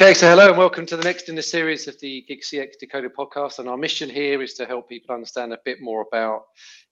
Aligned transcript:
Okay, 0.00 0.14
so 0.14 0.28
hello 0.28 0.50
and 0.50 0.56
welcome 0.56 0.86
to 0.86 0.96
the 0.96 1.02
next 1.02 1.28
in 1.28 1.34
the 1.34 1.42
series 1.42 1.88
of 1.88 1.98
the 1.98 2.24
Gig 2.28 2.42
CX 2.42 2.78
Decoded 2.78 3.10
podcast. 3.18 3.58
And 3.58 3.68
our 3.68 3.76
mission 3.76 4.08
here 4.08 4.40
is 4.40 4.54
to 4.54 4.64
help 4.64 4.88
people 4.88 5.12
understand 5.12 5.52
a 5.52 5.58
bit 5.64 5.78
more 5.80 6.06
about 6.06 6.42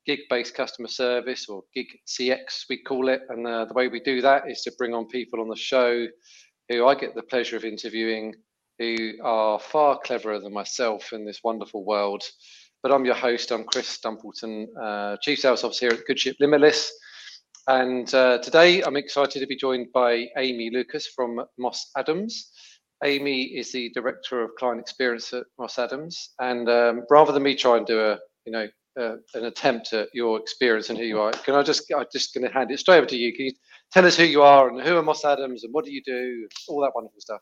gig 0.06 0.18
based 0.28 0.56
customer 0.56 0.88
service 0.88 1.48
or 1.48 1.62
Gig 1.72 1.86
CX, 2.08 2.64
we 2.68 2.82
call 2.82 3.08
it. 3.08 3.20
And 3.28 3.46
uh, 3.46 3.66
the 3.66 3.74
way 3.74 3.86
we 3.86 4.00
do 4.00 4.20
that 4.22 4.50
is 4.50 4.62
to 4.62 4.72
bring 4.76 4.92
on 4.92 5.06
people 5.06 5.40
on 5.40 5.48
the 5.48 5.54
show 5.54 6.08
who 6.68 6.84
I 6.84 6.96
get 6.96 7.14
the 7.14 7.22
pleasure 7.22 7.56
of 7.56 7.64
interviewing 7.64 8.34
who 8.80 9.12
are 9.22 9.60
far 9.60 10.00
cleverer 10.00 10.40
than 10.40 10.52
myself 10.52 11.12
in 11.12 11.24
this 11.24 11.42
wonderful 11.44 11.84
world. 11.84 12.24
But 12.82 12.90
I'm 12.90 13.04
your 13.04 13.14
host, 13.14 13.52
I'm 13.52 13.62
Chris 13.62 14.00
Dumpleton, 14.04 14.66
uh, 14.82 15.16
Chief 15.22 15.38
Sales 15.38 15.62
Officer 15.62 15.90
here 15.90 15.96
at 15.96 16.06
Goodship 16.08 16.38
Limitless. 16.40 16.90
And 17.68 18.12
uh, 18.14 18.38
today 18.38 18.82
I'm 18.82 18.96
excited 18.96 19.38
to 19.40 19.46
be 19.46 19.56
joined 19.56 19.92
by 19.92 20.26
Aimee 20.36 20.70
Lucas 20.72 21.06
from 21.06 21.40
Moss 21.56 21.90
Adams. 21.96 22.50
Aimee 23.06 23.56
is 23.56 23.72
the 23.72 23.90
director 23.90 24.42
of 24.42 24.50
client 24.58 24.80
experience 24.80 25.32
at 25.32 25.44
Moss 25.58 25.78
Adams, 25.78 26.34
and 26.40 26.68
um, 26.68 27.02
rather 27.08 27.32
than 27.32 27.42
me 27.42 27.54
try 27.54 27.76
and 27.76 27.86
do 27.86 28.00
a 28.00 28.18
you 28.44 28.52
know 28.52 28.66
uh, 29.00 29.16
an 29.34 29.44
attempt 29.44 29.92
at 29.92 30.08
your 30.12 30.40
experience 30.40 30.90
and 30.90 30.98
who 30.98 31.04
you 31.04 31.20
are, 31.20 31.30
can 31.32 31.54
I 31.54 31.62
just 31.62 31.90
I'm 31.96 32.06
just 32.12 32.34
going 32.34 32.46
to 32.46 32.52
hand 32.52 32.70
it 32.70 32.80
straight 32.80 32.98
over 32.98 33.06
to 33.06 33.16
you? 33.16 33.32
Can 33.34 33.46
you 33.46 33.52
tell 33.92 34.04
us 34.04 34.16
who 34.16 34.24
you 34.24 34.42
are 34.42 34.68
and 34.68 34.80
who 34.80 34.96
are 34.96 35.02
Moss 35.02 35.24
Adams 35.24 35.64
and 35.64 35.72
what 35.72 35.84
do 35.84 35.92
you 35.92 36.02
do, 36.04 36.48
all 36.68 36.80
that 36.80 36.92
wonderful 36.94 37.20
stuff? 37.20 37.40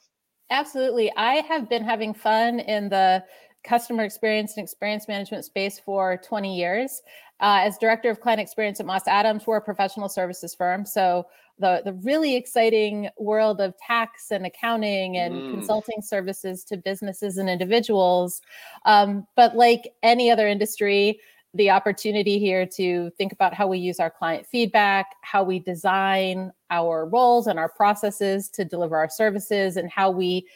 Absolutely, 0.51 1.11
I 1.17 1.37
have 1.37 1.69
been 1.69 1.85
having 1.85 2.13
fun 2.13 2.61
in 2.61 2.89
the 2.91 3.25
customer 3.65 4.05
experience 4.05 4.57
and 4.57 4.65
experience 4.65 5.09
management 5.09 5.45
space 5.45 5.79
for 5.79 6.21
20 6.23 6.55
years. 6.55 7.01
Uh, 7.41 7.61
as 7.63 7.79
director 7.79 8.11
of 8.11 8.21
client 8.21 8.41
experience 8.41 8.79
at 8.79 8.87
Moss 8.87 9.09
Adams, 9.09 9.47
we're 9.47 9.57
a 9.57 9.63
professional 9.63 10.09
services 10.09 10.55
firm. 10.55 10.85
So 10.85 11.27
the, 11.59 11.83
the 11.85 11.93
really 11.95 12.37
exciting 12.37 13.09
world 13.17 13.61
of 13.61 13.77
tax 13.79 14.31
and 14.31 14.45
accounting 14.47 15.17
and 15.17 15.35
mm. 15.35 15.51
consulting 15.53 16.03
services 16.03 16.65
to 16.65 16.77
businesses 16.77 17.39
and 17.39 17.49
individuals. 17.49 18.43
Um, 18.85 19.27
but 19.37 19.57
like 19.57 19.93
any 20.03 20.31
other 20.31 20.49
industry, 20.49 21.21
the 21.55 21.71
opportunity 21.71 22.39
here 22.39 22.67
to 22.67 23.11
think 23.11 23.33
about 23.33 23.55
how 23.55 23.69
we 23.69 23.79
use 23.79 24.01
our 24.01 24.11
client 24.11 24.47
feedback, 24.47 25.15
how 25.23 25.45
we 25.45 25.61
design 25.61 26.53
our 26.71 27.07
roles 27.07 27.47
and 27.47 27.59
our 27.59 27.69
processes 27.69 28.49
to 28.51 28.65
deliver 28.65 28.97
our 28.97 29.09
services, 29.09 29.77
and 29.77 29.89
how 29.89 30.11
we 30.11 30.47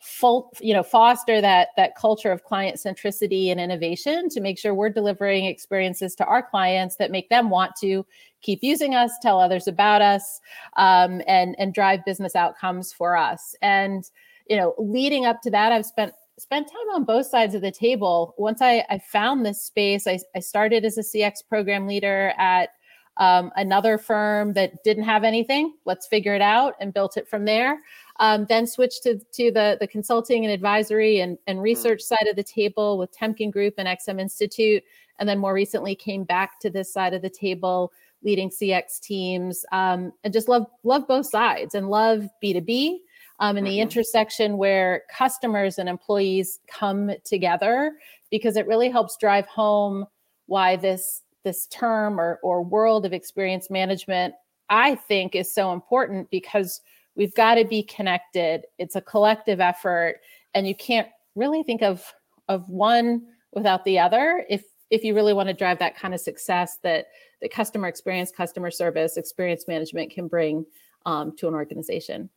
full, 0.00 0.52
you 0.60 0.72
know 0.72 0.82
foster 0.82 1.40
that 1.40 1.68
that 1.76 1.96
culture 1.96 2.30
of 2.30 2.44
client 2.44 2.76
centricity 2.76 3.50
and 3.50 3.60
innovation 3.60 4.28
to 4.28 4.40
make 4.40 4.58
sure 4.58 4.74
we're 4.74 4.88
delivering 4.88 5.44
experiences 5.44 6.14
to 6.14 6.24
our 6.24 6.42
clients 6.42 6.96
that 6.96 7.10
make 7.10 7.28
them 7.28 7.50
want 7.50 7.74
to 7.76 8.04
keep 8.42 8.60
using 8.62 8.94
us 8.94 9.12
tell 9.22 9.40
others 9.40 9.66
about 9.66 10.02
us 10.02 10.40
um, 10.76 11.22
and 11.26 11.54
and 11.58 11.74
drive 11.74 12.04
business 12.04 12.36
outcomes 12.36 12.92
for 12.92 13.16
us 13.16 13.54
and 13.62 14.10
you 14.48 14.56
know 14.56 14.74
leading 14.78 15.26
up 15.26 15.40
to 15.42 15.50
that 15.50 15.72
i've 15.72 15.86
spent 15.86 16.12
spent 16.38 16.68
time 16.68 16.94
on 16.94 17.04
both 17.04 17.26
sides 17.26 17.54
of 17.54 17.62
the 17.62 17.72
table 17.72 18.34
once 18.38 18.62
i, 18.62 18.84
I 18.90 18.98
found 18.98 19.44
this 19.44 19.62
space 19.62 20.06
I, 20.06 20.18
I 20.34 20.40
started 20.40 20.84
as 20.84 20.98
a 20.98 21.02
cx 21.02 21.46
program 21.48 21.86
leader 21.86 22.32
at 22.38 22.70
um, 23.16 23.50
another 23.56 23.98
firm 23.98 24.52
that 24.52 24.84
didn't 24.84 25.02
have 25.02 25.24
anything 25.24 25.74
let's 25.84 26.06
figure 26.06 26.34
it 26.34 26.42
out 26.42 26.74
and 26.80 26.94
built 26.94 27.16
it 27.16 27.28
from 27.28 27.44
there 27.44 27.80
um, 28.20 28.46
then 28.48 28.66
switched 28.66 29.04
to, 29.04 29.18
to 29.18 29.50
the, 29.50 29.76
the 29.80 29.86
consulting 29.86 30.44
and 30.44 30.52
advisory 30.52 31.20
and, 31.20 31.38
and 31.46 31.58
hmm. 31.58 31.64
research 31.64 32.02
side 32.02 32.26
of 32.28 32.36
the 32.36 32.44
table 32.44 32.98
with 32.98 33.16
Temkin 33.16 33.50
Group 33.50 33.74
and 33.78 33.88
XM 33.88 34.20
Institute. 34.20 34.82
And 35.18 35.28
then 35.28 35.38
more 35.38 35.54
recently 35.54 35.94
came 35.94 36.24
back 36.24 36.60
to 36.60 36.70
this 36.70 36.92
side 36.92 37.14
of 37.14 37.22
the 37.22 37.30
table, 37.30 37.92
leading 38.22 38.50
CX 38.50 39.00
teams, 39.00 39.64
um, 39.72 40.12
and 40.24 40.32
just 40.32 40.48
love 40.48 40.66
love 40.84 41.06
both 41.06 41.26
sides 41.26 41.74
and 41.74 41.88
love 41.88 42.26
B2B 42.42 42.98
um, 43.40 43.56
in 43.56 43.64
the 43.64 43.70
mm-hmm. 43.70 43.82
intersection 43.82 44.56
where 44.58 45.02
customers 45.16 45.78
and 45.78 45.88
employees 45.88 46.60
come 46.66 47.10
together 47.24 47.96
because 48.30 48.56
it 48.56 48.66
really 48.66 48.90
helps 48.90 49.16
drive 49.16 49.46
home 49.46 50.06
why 50.46 50.76
this 50.76 51.22
this 51.44 51.66
term 51.66 52.20
or, 52.20 52.40
or 52.42 52.62
world 52.62 53.06
of 53.06 53.12
experience 53.12 53.70
management 53.70 54.34
I 54.70 54.96
think 54.96 55.34
is 55.34 55.52
so 55.52 55.72
important 55.72 56.30
because 56.30 56.80
we've 57.14 57.34
got 57.34 57.54
to 57.54 57.64
be 57.64 57.82
connected 57.82 58.64
it's 58.78 58.96
a 58.96 59.00
collective 59.00 59.60
effort 59.60 60.20
and 60.54 60.66
you 60.66 60.74
can't 60.74 61.08
really 61.36 61.62
think 61.62 61.82
of 61.82 62.04
of 62.48 62.68
one 62.68 63.22
without 63.52 63.84
the 63.84 63.98
other 63.98 64.44
if 64.48 64.64
if 64.90 65.04
you 65.04 65.14
really 65.14 65.32
want 65.32 65.48
to 65.48 65.54
drive 65.54 65.78
that 65.78 65.96
kind 65.96 66.14
of 66.14 66.20
success 66.20 66.78
that 66.82 67.06
the 67.40 67.48
customer 67.48 67.88
experience 67.88 68.30
customer 68.30 68.70
service 68.70 69.16
experience 69.16 69.66
management 69.68 70.10
can 70.10 70.28
bring 70.28 70.64
um, 71.06 71.34
to 71.36 71.48
an 71.48 71.54
organization 71.54 72.28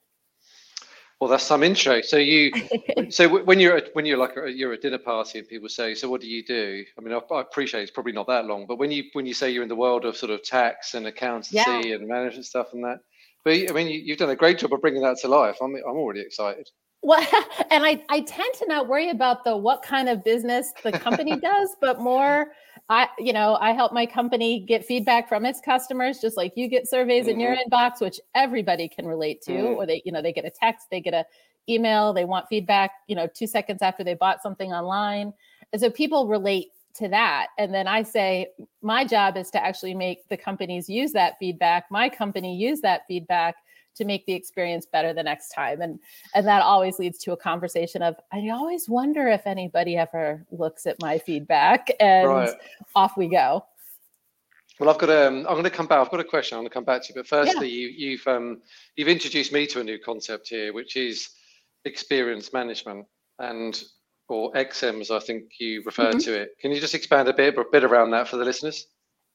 well 1.20 1.30
that's 1.30 1.44
some 1.44 1.64
intro 1.64 2.02
so 2.02 2.18
you 2.18 2.52
so 3.10 3.28
when 3.44 3.60
you're 3.60 3.82
when 3.94 4.06
you're 4.06 4.18
like 4.18 4.36
a, 4.38 4.52
you're 4.52 4.74
at 4.74 4.80
a 4.80 4.82
dinner 4.82 4.98
party 4.98 5.40
and 5.40 5.48
people 5.48 5.70
say 5.70 5.94
so 5.94 6.10
what 6.10 6.22
do 6.22 6.28
you 6.28 6.44
do 6.44 6.84
i 6.98 7.02
mean 7.02 7.14
I, 7.14 7.34
I, 7.34 7.42
appreciate 7.42 7.82
it's 7.82 7.92
probably 7.92 8.14
not 8.14 8.28
that 8.28 8.46
long 8.46 8.66
but 8.68 8.78
when 8.78 8.92
you 8.92 9.06
when 9.14 9.26
you 9.26 9.34
say 9.34 9.50
you're 9.50 9.64
in 9.64 9.70
the 9.70 9.76
world 9.76 10.06
of 10.06 10.18
sort 10.18 10.32
of 10.32 10.44
tax 10.44 10.94
and 10.94 11.08
accountancy 11.08 11.58
yeah. 11.58 11.96
and 11.96 12.08
management 12.08 12.46
stuff 12.46 12.74
and 12.74 12.84
that 12.84 13.00
but 13.44 13.54
I 13.54 13.74
mean, 13.74 13.88
you, 13.88 14.14
have 14.14 14.20
done 14.20 14.30
a 14.30 14.36
great 14.36 14.60
job 14.60 14.74
of 14.74 14.82
bringing 14.82 15.02
that 15.02 15.18
to 15.20 15.28
life. 15.28 15.58
I'm, 15.62 15.76
I'm 15.76 15.98
already 15.98 16.22
excited. 16.22 16.70
Well, 17.02 17.26
and 17.72 17.86
I, 17.86 18.04
I 18.10 18.22
tend 18.22 18.54
to 18.60 18.68
not 18.68 18.88
worry 18.88 19.10
about 19.10 19.44
the 19.44 19.56
what 19.56 19.82
kind 19.82 20.10
of 20.10 20.24
business 20.24 20.74
the 20.84 20.92
company 20.92 21.40
does, 21.42 21.76
but 21.82 22.00
more, 22.00 22.52
I, 22.90 23.08
you 23.18 23.34
know, 23.34 23.58
I 23.60 23.72
help 23.72 23.94
my 23.94 24.06
company 24.06 24.60
get 24.60 24.86
feedback 24.86 25.28
from 25.28 25.46
its 25.46 25.62
customers, 25.62 26.20
just 26.20 26.38
like 26.38 26.54
you 26.56 26.68
get 26.68 26.88
surveys 26.88 27.24
mm-hmm. 27.24 27.32
in 27.32 27.40
your 27.40 27.56
mm-hmm. 27.56 27.74
inbox, 27.74 28.02
which 28.02 28.20
everybody 28.36 28.88
can 28.88 29.06
relate 29.06 29.42
to, 29.44 29.52
mm. 29.52 29.76
or 29.76 29.86
they, 29.86 30.02
you 30.06 30.12
know, 30.12 30.22
they 30.22 30.34
get 30.34 30.46
a 30.46 30.52
text, 30.52 30.88
they 30.92 31.02
get 31.02 31.14
a 31.14 31.26
email, 31.70 32.12
they 32.12 32.26
want 32.26 32.48
feedback, 32.50 32.92
you 33.08 33.16
know, 33.16 33.28
two 33.28 33.48
seconds 33.48 33.82
after 33.82 34.04
they 34.04 34.16
bought 34.16 34.42
something 34.42 34.74
online. 34.74 35.34
And 35.72 35.82
so 35.82 35.90
people 35.90 36.28
relate 36.28 36.68
to 36.94 37.08
that 37.08 37.48
and 37.58 37.74
then 37.74 37.88
i 37.88 38.04
say 38.04 38.48
my 38.82 39.06
job 39.06 39.38
is 39.38 39.50
to 39.50 39.64
actually 39.64 39.94
make 39.94 40.28
the 40.28 40.36
companies 40.36 40.90
use 40.90 41.14
that 41.14 41.36
feedback 41.40 41.86
my 41.90 42.10
company 42.10 42.54
use 42.54 42.82
that 42.82 43.04
feedback 43.08 43.56
to 43.96 44.06
make 44.06 44.26
the 44.26 44.34
experience 44.34 44.86
better 44.86 45.14
the 45.14 45.24
next 45.24 45.50
time 45.50 45.82
and 45.82 46.00
and 46.36 46.48
that 46.48 46.62
always 46.62 47.00
leads 47.00 47.18
to 47.18 47.32
a 47.32 47.38
conversation 47.38 48.02
of 48.02 48.16
i 48.32 48.50
always 48.50 48.88
wonder 48.88 49.28
if 49.28 49.46
anybody 49.46 49.98
ever 49.98 50.46
looks 50.52 50.86
at 50.86 50.96
my 51.02 51.18
feedback 51.18 51.88
and 52.00 52.28
right. 52.28 52.54
off 52.96 53.18
we 53.18 53.28
go 53.28 53.64
well 54.80 54.90
i've 54.90 54.98
got 54.98 55.10
um 55.10 55.40
i'm 55.48 55.54
going 55.54 55.64
to 55.64 55.70
come 55.70 55.88
back 55.88 56.00
i've 56.00 56.12
got 56.12 56.20
a 56.20 56.24
question 56.24 56.58
i'm 56.58 56.62
going 56.62 56.70
to 56.70 56.74
come 56.74 56.86
back 56.86 57.02
to 57.02 57.10
you 57.10 57.16
but 57.16 57.28
firstly 57.28 57.70
yeah. 57.70 57.88
you, 57.88 58.10
you've 58.10 58.28
um 58.28 58.62
you've 58.96 59.08
introduced 59.08 59.52
me 59.52 59.66
to 59.68 59.80
a 59.80 59.84
new 59.84 60.00
concept 60.00 60.50
here 60.50 60.74
which 60.74 60.96
is 60.96 61.30
experience 61.86 62.54
management 62.54 63.06
and 63.40 63.84
or 64.32 64.52
XM, 64.54 65.02
as 65.02 65.12
I 65.12 65.20
think 65.20 65.44
you 65.60 65.84
referred 65.86 66.16
mm-hmm. 66.16 66.32
to 66.32 66.42
it. 66.42 66.56
Can 66.60 66.72
you 66.72 66.80
just 66.80 66.96
expand 66.96 67.28
a 67.28 67.34
bit, 67.34 67.58
a 67.58 67.66
bit 67.70 67.84
around 67.84 68.12
that 68.12 68.30
for 68.30 68.38
the 68.38 68.46
listeners? 68.46 68.88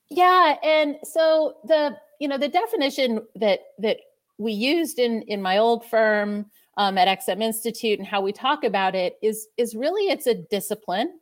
Yeah, 0.08 0.56
and 0.62 0.96
so 1.04 1.56
the 1.64 1.96
you 2.20 2.28
know 2.28 2.38
the 2.38 2.48
definition 2.48 3.20
that 3.36 3.60
that 3.78 3.98
we 4.38 4.52
used 4.52 4.98
in 4.98 5.22
in 5.22 5.42
my 5.42 5.58
old 5.58 5.84
firm 5.86 6.46
um, 6.76 6.98
at 6.98 7.20
XM 7.20 7.42
Institute 7.42 7.98
and 7.98 8.06
how 8.06 8.20
we 8.20 8.32
talk 8.32 8.64
about 8.64 8.94
it 8.94 9.16
is 9.22 9.48
is 9.56 9.74
really 9.74 10.10
it's 10.10 10.26
a 10.26 10.34
discipline 10.34 11.18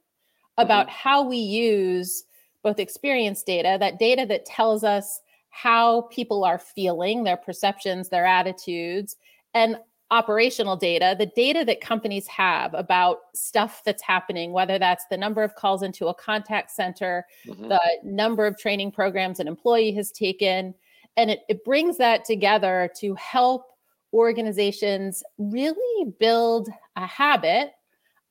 about 0.59 0.87
mm-hmm. 0.87 0.97
how 0.97 1.23
we 1.23 1.37
use 1.37 2.25
both 2.63 2.79
experience 2.79 3.43
data, 3.43 3.77
that 3.79 3.99
data 3.99 4.25
that 4.27 4.47
tells 4.47 4.85
us 4.85 5.21
how 5.51 6.03
people 6.11 6.45
are 6.45 6.59
feeling, 6.59 7.23
their 7.23 7.37
perceptions, 7.37 8.09
their 8.09 8.27
attitudes, 8.27 9.17
and 9.53 9.77
operational 10.11 10.77
data, 10.77 11.15
the 11.19 11.27
data 11.27 11.65
that 11.65 11.81
companies 11.81 12.27
have 12.27 12.75
about 12.75 13.19
stuff 13.35 13.83
that's 13.85 14.03
happening, 14.03 14.53
whether 14.53 14.79
that's 14.79 15.05
the 15.11 15.17
number 15.17 15.43
of 15.43 15.55
calls 15.55 15.83
into 15.83 16.09
a 16.09 16.15
contact 16.15 16.71
center, 16.71 17.27
mm-hmm. 17.47 17.69
the 17.69 17.81
number 18.03 18.47
of 18.47 18.59
training 18.59 18.91
programs 18.91 19.41
an 19.41 19.49
employee 19.49 19.93
has 19.93 20.11
taken. 20.11 20.75
And 21.17 21.31
it, 21.31 21.41
it 21.49 21.65
brings 21.65 21.97
that 21.99 22.25
together 22.25 22.91
to 23.00 23.15
help 23.15 23.67
organizations 24.12 25.23
really 25.38 26.11
build 26.19 26.69
a 26.97 27.06
habit 27.06 27.73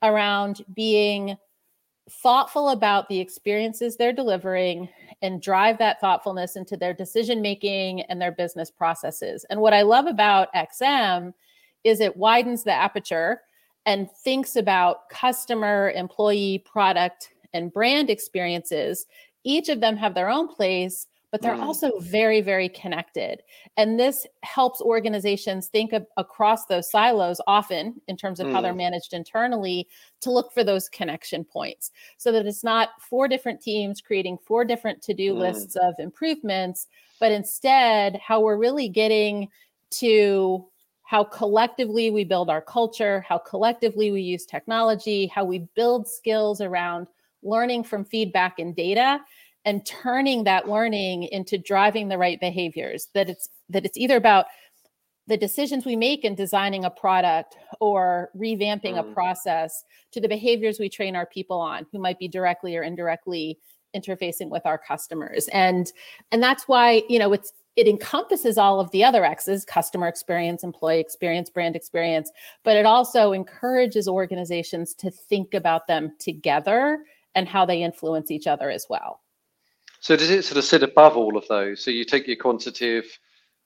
around 0.02 0.64
being 0.74 1.38
thoughtful 2.10 2.70
about 2.70 3.08
the 3.08 3.20
experiences 3.20 3.96
they're 3.96 4.12
delivering 4.12 4.90
and 5.22 5.42
drive 5.42 5.78
that 5.78 6.02
thoughtfulness 6.02 6.56
into 6.56 6.76
their 6.76 6.94
decision 6.94 7.42
making 7.42 8.02
and 8.02 8.22
their 8.22 8.32
business 8.32 8.70
processes. 8.70 9.46
And 9.50 9.62
what 9.62 9.74
I 9.74 9.84
love 9.84 10.06
about 10.06 10.54
XM 10.54 11.34
is 11.84 12.00
it 12.00 12.18
widens 12.18 12.64
the 12.64 12.74
aperture 12.74 13.42
and 13.86 14.10
thinks 14.12 14.56
about 14.56 15.10
customer, 15.10 15.92
employee, 15.96 16.64
product, 16.66 17.30
and 17.54 17.72
brand 17.72 18.10
experiences. 18.10 19.06
Each 19.44 19.70
of 19.70 19.82
them 19.82 19.96
have 19.98 20.16
their 20.16 20.30
own 20.30 20.48
place, 20.48 21.08
but 21.34 21.42
they're 21.42 21.56
mm. 21.56 21.64
also 21.64 21.98
very, 21.98 22.42
very 22.42 22.70
connected. 22.70 23.42
And 23.76 24.00
this 24.00 24.28
helps 24.44 24.80
organizations 24.82 25.66
think 25.66 25.92
of 25.92 26.06
across 26.16 26.68
those 26.68 26.92
silos 26.92 27.42
often 27.48 28.00
in 28.08 28.16
terms 28.16 28.40
of 28.40 28.46
mm. 28.46 28.52
how 28.52 28.62
they're 28.62 28.72
mm. 28.72 28.78
managed 28.78 29.14
internally 29.14 29.88
to 30.22 30.30
look 30.30 30.54
for 30.54 30.64
those 30.64 30.88
connection 30.90 31.44
points 31.44 31.90
so 32.20 32.32
that 32.32 32.46
it's 32.46 32.64
not 32.64 32.90
four 33.02 33.28
different 33.28 33.60
teams 33.60 34.00
creating 34.00 34.38
four 34.46 34.64
different 34.64 35.02
to 35.02 35.16
do 35.16 35.34
mm. 35.34 35.40
lists 35.40 35.76
of 35.76 35.96
improvements, 35.98 36.86
but 37.20 37.32
instead 37.32 38.16
how 38.18 38.40
we're 38.40 38.56
really 38.56 38.88
getting 38.88 39.50
to 39.90 40.64
how 41.02 41.24
collectively 41.24 42.12
we 42.12 42.24
build 42.24 42.48
our 42.48 42.62
culture, 42.62 43.26
how 43.28 43.40
collectively 43.40 44.12
we 44.12 44.22
use 44.22 44.46
technology, 44.46 45.26
how 45.26 45.44
we 45.44 45.68
build 45.74 46.08
skills 46.08 46.62
around 46.62 47.08
learning 47.42 47.84
from 47.84 48.06
feedback 48.06 48.60
and 48.60 48.76
data 48.76 49.20
and 49.66 49.86
turning 49.86 50.44
that 50.44 50.68
learning 50.68 51.24
into 51.24 51.58
driving 51.58 52.08
the 52.08 52.18
right 52.18 52.40
behaviors 52.40 53.08
that 53.14 53.30
it's 53.30 53.50
that 53.70 53.86
it's 53.86 53.98
either 53.98 54.18
about 54.18 54.46
the 55.28 55.38
decisions 55.38 55.86
we 55.86 55.96
make 55.96 56.26
in 56.26 56.36
designing 56.36 56.84
a 56.84 56.90
product 56.90 57.56
or 57.80 58.30
revamping 58.36 58.96
mm. 58.96 59.00
a 59.00 59.14
process 59.14 59.86
to 60.12 60.20
the 60.20 60.28
behaviors 60.28 60.80
we 60.80 60.90
train 60.90 61.16
our 61.16 61.26
people 61.26 61.60
on 61.60 61.86
who 61.92 62.00
might 62.00 62.20
be 62.20 62.28
directly 62.28 62.76
or 62.76 62.84
indirectly 62.84 63.58
interfacing 63.96 64.50
with 64.50 64.66
our 64.66 64.78
customers 64.78 65.48
and 65.50 65.94
and 66.32 66.42
that's 66.42 66.68
why 66.68 67.04
you 67.08 67.20
know 67.20 67.32
it's 67.32 67.54
it 67.76 67.88
encompasses 67.88 68.58
all 68.58 68.80
of 68.80 68.90
the 68.92 69.04
other 69.04 69.24
x's 69.24 69.64
customer 69.64 70.08
experience 70.08 70.64
employee 70.64 71.00
experience 71.00 71.50
brand 71.50 71.76
experience 71.76 72.32
but 72.64 72.76
it 72.76 72.86
also 72.86 73.34
encourages 73.34 74.08
organizations 74.08 74.94
to 74.96 75.12
think 75.12 75.54
about 75.54 75.86
them 75.88 76.12
together 76.20 77.04
and 77.36 77.48
how 77.48 77.66
they 77.66 77.84
influence 77.84 78.32
each 78.32 78.48
other 78.48 78.72
as 78.72 78.88
well 78.90 79.23
so 80.04 80.18
does 80.18 80.30
it 80.30 80.44
sort 80.44 80.58
of 80.58 80.66
sit 80.66 80.84
above 80.84 81.16
all 81.16 81.38
of 81.38 81.48
those? 81.48 81.82
So 81.82 81.90
you 81.90 82.04
take 82.04 82.28
your 82.28 82.36
quantitative 82.36 83.06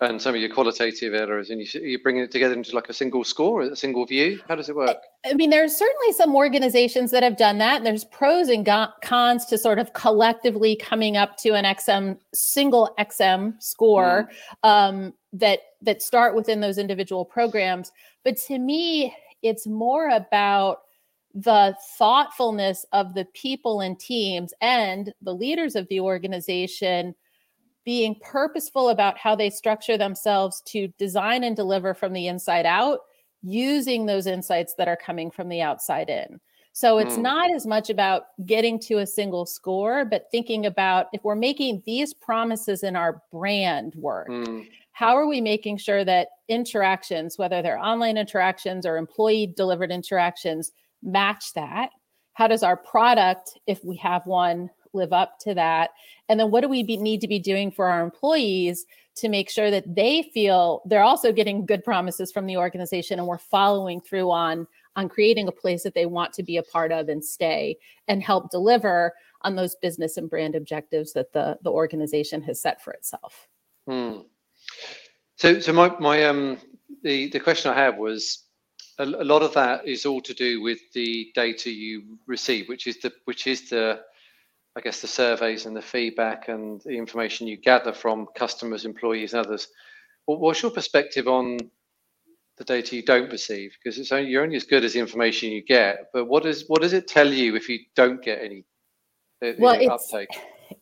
and 0.01 0.21
some 0.21 0.35
of 0.35 0.39
your 0.39 0.53
qualitative 0.53 1.15
errors 1.15 1.49
and 1.49 1.59
you, 1.59 1.81
you 1.81 1.97
bring 1.97 2.17
it 2.17 2.29
together 2.29 2.53
into 2.53 2.75
like 2.75 2.89
a 2.89 2.93
single 2.93 3.23
score 3.23 3.63
a 3.63 3.75
single 3.75 4.05
view? 4.05 4.39
How 4.47 4.53
does 4.53 4.69
it 4.69 4.75
work? 4.75 4.97
I 5.25 5.33
mean 5.33 5.49
there's 5.49 5.75
certainly 5.75 6.13
some 6.13 6.35
organizations 6.35 7.09
that 7.09 7.23
have 7.23 7.37
done 7.37 7.57
that. 7.57 7.77
And 7.77 7.85
there's 7.87 8.03
pros 8.03 8.49
and 8.49 8.69
cons 9.01 9.45
to 9.45 9.57
sort 9.57 9.79
of 9.79 9.93
collectively 9.93 10.75
coming 10.75 11.17
up 11.17 11.37
to 11.37 11.55
an 11.55 11.65
xm 11.65 12.19
single 12.35 12.93
xm 12.99 13.59
score 13.59 14.29
mm. 14.63 14.69
um, 14.69 15.15
that 15.33 15.61
that 15.81 16.03
start 16.03 16.35
within 16.35 16.59
those 16.61 16.77
individual 16.77 17.25
programs. 17.25 17.91
But 18.23 18.37
to 18.45 18.59
me 18.59 19.11
it's 19.41 19.65
more 19.65 20.09
about 20.09 20.81
the 21.37 21.75
thoughtfulness 21.99 22.83
of 22.93 23.13
the 23.13 23.25
people 23.35 23.81
and 23.81 23.99
teams 23.99 24.55
and 24.59 25.13
the 25.21 25.35
leaders 25.35 25.75
of 25.75 25.87
the 25.87 25.99
organization 25.99 27.13
being 27.85 28.15
purposeful 28.21 28.89
about 28.89 29.19
how 29.19 29.35
they 29.35 29.51
structure 29.51 29.99
themselves 29.99 30.61
to 30.65 30.87
design 30.97 31.43
and 31.43 31.55
deliver 31.55 31.93
from 31.93 32.11
the 32.11 32.25
inside 32.25 32.65
out 32.65 33.01
using 33.43 34.07
those 34.07 34.25
insights 34.25 34.73
that 34.79 34.87
are 34.87 34.97
coming 34.97 35.29
from 35.29 35.47
the 35.47 35.61
outside 35.61 36.09
in. 36.09 36.39
So 36.73 36.97
it's 36.97 37.15
mm. 37.15 37.21
not 37.21 37.53
as 37.53 37.67
much 37.67 37.91
about 37.91 38.23
getting 38.45 38.79
to 38.81 38.97
a 38.97 39.07
single 39.07 39.45
score, 39.45 40.05
but 40.05 40.25
thinking 40.31 40.65
about 40.65 41.05
if 41.13 41.23
we're 41.23 41.35
making 41.35 41.83
these 41.85 42.15
promises 42.15 42.81
in 42.81 42.95
our 42.95 43.21
brand 43.31 43.93
work, 43.95 44.29
mm. 44.29 44.67
how 44.91 45.15
are 45.15 45.27
we 45.27 45.39
making 45.39 45.77
sure 45.77 46.03
that 46.03 46.29
interactions, 46.47 47.37
whether 47.37 47.61
they're 47.61 47.79
online 47.79 48.17
interactions 48.17 48.87
or 48.87 48.97
employee 48.97 49.53
delivered 49.55 49.91
interactions, 49.91 50.71
match 51.03 51.53
that? 51.53 51.89
How 52.33 52.47
does 52.47 52.63
our 52.63 52.77
product, 52.77 53.57
if 53.65 53.83
we 53.83 53.95
have 53.97 54.25
one, 54.25 54.69
live 54.93 55.13
up 55.13 55.39
to 55.39 55.53
that? 55.55 55.91
And 56.29 56.39
then 56.39 56.51
what 56.51 56.61
do 56.61 56.69
we 56.69 56.83
be, 56.83 56.97
need 56.97 57.21
to 57.21 57.27
be 57.27 57.39
doing 57.39 57.71
for 57.71 57.87
our 57.87 58.03
employees 58.03 58.85
to 59.15 59.29
make 59.29 59.49
sure 59.49 59.71
that 59.71 59.95
they 59.95 60.29
feel 60.33 60.81
they're 60.85 61.01
also 61.01 61.31
getting 61.31 61.65
good 61.65 61.83
promises 61.83 62.31
from 62.31 62.45
the 62.45 62.57
organization 62.57 63.17
and 63.17 63.27
we're 63.27 63.37
following 63.37 63.99
through 63.99 64.29
on 64.31 64.67
on 64.95 65.09
creating 65.09 65.47
a 65.47 65.51
place 65.51 65.83
that 65.83 65.93
they 65.93 66.05
want 66.05 66.33
to 66.33 66.43
be 66.43 66.57
a 66.57 66.63
part 66.63 66.91
of 66.91 67.09
and 67.09 67.23
stay 67.23 67.77
and 68.07 68.21
help 68.21 68.49
deliver 68.51 69.13
on 69.41 69.55
those 69.55 69.75
business 69.75 70.17
and 70.17 70.29
brand 70.29 70.55
objectives 70.55 71.13
that 71.13 71.33
the 71.33 71.57
the 71.63 71.71
organization 71.71 72.41
has 72.43 72.61
set 72.61 72.81
for 72.83 72.93
itself. 72.93 73.47
Hmm. 73.87 74.19
So 75.37 75.59
so 75.59 75.73
my 75.73 75.89
my 75.99 76.25
um 76.25 76.57
the 77.03 77.29
the 77.29 77.39
question 77.39 77.71
I 77.71 77.75
have 77.75 77.97
was 77.97 78.43
a, 78.99 79.03
a 79.03 79.23
lot 79.23 79.43
of 79.43 79.53
that 79.53 79.87
is 79.87 80.05
all 80.05 80.21
to 80.21 80.33
do 80.33 80.61
with 80.61 80.79
the 80.93 81.31
data 81.35 81.69
you 81.69 82.17
receive, 82.25 82.67
which 82.67 82.87
is 82.87 82.99
the 82.99 83.11
which 83.25 83.47
is 83.47 83.69
the 83.69 84.01
I 84.75 84.81
guess 84.81 85.01
the 85.01 85.07
surveys 85.07 85.65
and 85.65 85.75
the 85.75 85.81
feedback 85.81 86.49
and 86.49 86.81
the 86.81 86.97
information 86.97 87.47
you 87.47 87.57
gather 87.57 87.93
from 87.93 88.27
customers, 88.35 88.85
employees, 88.85 89.33
and 89.33 89.45
others. 89.45 89.67
what's 90.25 90.61
your 90.61 90.71
perspective 90.71 91.27
on 91.27 91.57
the 92.57 92.63
data 92.63 92.95
you 92.95 93.03
don't 93.03 93.31
receive? 93.31 93.75
Because 93.77 93.97
it's 93.97 94.11
only, 94.11 94.29
you're 94.29 94.43
only 94.43 94.55
as 94.55 94.65
good 94.65 94.83
as 94.83 94.93
the 94.93 94.99
information 94.99 95.51
you 95.51 95.63
get. 95.63 96.09
But 96.13 96.25
what 96.25 96.43
does 96.43 96.65
what 96.67 96.81
does 96.81 96.93
it 96.93 97.07
tell 97.07 97.31
you 97.31 97.55
if 97.55 97.69
you 97.69 97.79
don't 97.95 98.21
get 98.21 98.39
any? 98.43 98.65
Uh, 99.43 99.53
well, 99.59 99.79
it's 99.79 100.11
uptake? 100.11 100.29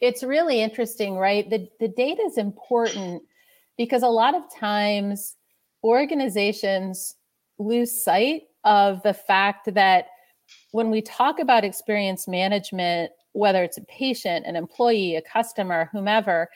it's 0.02 0.24
really 0.24 0.62
interesting, 0.62 1.16
right? 1.16 1.50
The 1.50 1.68
the 1.80 1.90
data 1.90 2.22
is 2.24 2.38
important 2.38 3.24
because 3.78 4.04
a 4.04 4.08
lot 4.08 4.36
of 4.36 4.44
times 4.54 5.36
organizations 5.84 7.16
lose 7.58 8.04
sight 8.04 8.44
of 8.64 9.02
the 9.04 9.14
fact 9.14 9.74
that 9.74 10.08
when 10.72 10.92
we 10.92 11.02
talk 11.02 11.40
about 11.40 11.64
experience 11.64 12.28
management 12.28 13.12
whether 13.36 13.64
it's 13.64 13.78
a 13.78 13.84
patient, 13.84 14.46
an 14.46 14.56
employee, 14.56 15.16
a 15.16 15.22
customer, 15.22 15.90
whomever, 15.92 16.50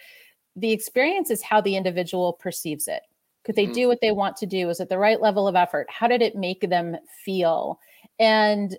the 0.56 0.72
experience 0.72 1.30
is 1.30 1.44
how 1.44 1.60
the 1.62 1.76
individual 1.76 2.34
perceives 2.34 2.88
it. 2.88 3.02
Could 3.44 3.56
they 3.56 3.66
mm-hmm. 3.66 3.74
do 3.74 3.88
what 3.88 4.02
they 4.02 4.12
want 4.12 4.38
to 4.38 4.46
do? 4.46 4.70
Is 4.70 4.80
it 4.80 4.90
the 4.90 4.98
right 4.98 5.22
level 5.22 5.48
of 5.48 5.56
effort? 5.56 5.88
How 5.90 6.08
did 6.08 6.22
it 6.22 6.36
make 6.36 6.70
them 6.70 6.96
feel? 7.24 7.80
And 8.18 8.78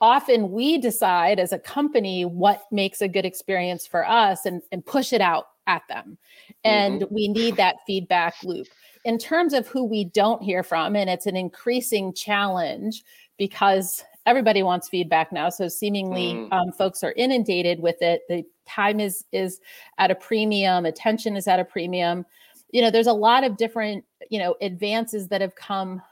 often 0.00 0.52
we 0.52 0.78
decide 0.78 1.38
as 1.38 1.52
a 1.52 1.58
company 1.58 2.24
what 2.24 2.64
makes 2.70 3.00
a 3.00 3.08
good 3.08 3.24
experience 3.24 3.86
for 3.86 4.06
us 4.06 4.44
and, 4.44 4.62
and 4.70 4.84
push 4.84 5.12
it 5.12 5.20
out 5.20 5.48
at 5.66 5.82
them. 5.88 6.18
And 6.64 7.02
mm-hmm. 7.02 7.14
we 7.14 7.28
need 7.28 7.56
that 7.56 7.76
feedback 7.86 8.34
loop. 8.44 8.66
In 9.04 9.18
terms 9.18 9.52
of 9.52 9.68
who 9.68 9.84
we 9.84 10.04
don't 10.04 10.42
hear 10.42 10.62
from, 10.62 10.96
and 10.96 11.08
it's 11.08 11.26
an 11.26 11.36
increasing 11.36 12.12
challenge 12.12 13.04
because 13.38 14.04
everybody 14.28 14.62
wants 14.62 14.88
feedback 14.88 15.32
now 15.32 15.48
so 15.48 15.68
seemingly 15.68 16.34
mm. 16.34 16.52
um, 16.52 16.70
folks 16.72 17.02
are 17.02 17.14
inundated 17.16 17.80
with 17.80 17.96
it 18.02 18.22
the 18.28 18.44
time 18.68 19.00
is 19.00 19.24
is 19.32 19.58
at 19.96 20.10
a 20.10 20.14
premium 20.14 20.84
attention 20.84 21.34
is 21.34 21.48
at 21.48 21.58
a 21.58 21.64
premium 21.64 22.26
you 22.70 22.82
know 22.82 22.90
there's 22.90 23.06
a 23.06 23.12
lot 23.12 23.42
of 23.42 23.56
different 23.56 24.04
you 24.28 24.38
know 24.38 24.54
advances 24.60 25.28
that 25.28 25.40
have 25.40 25.54
come 25.54 26.02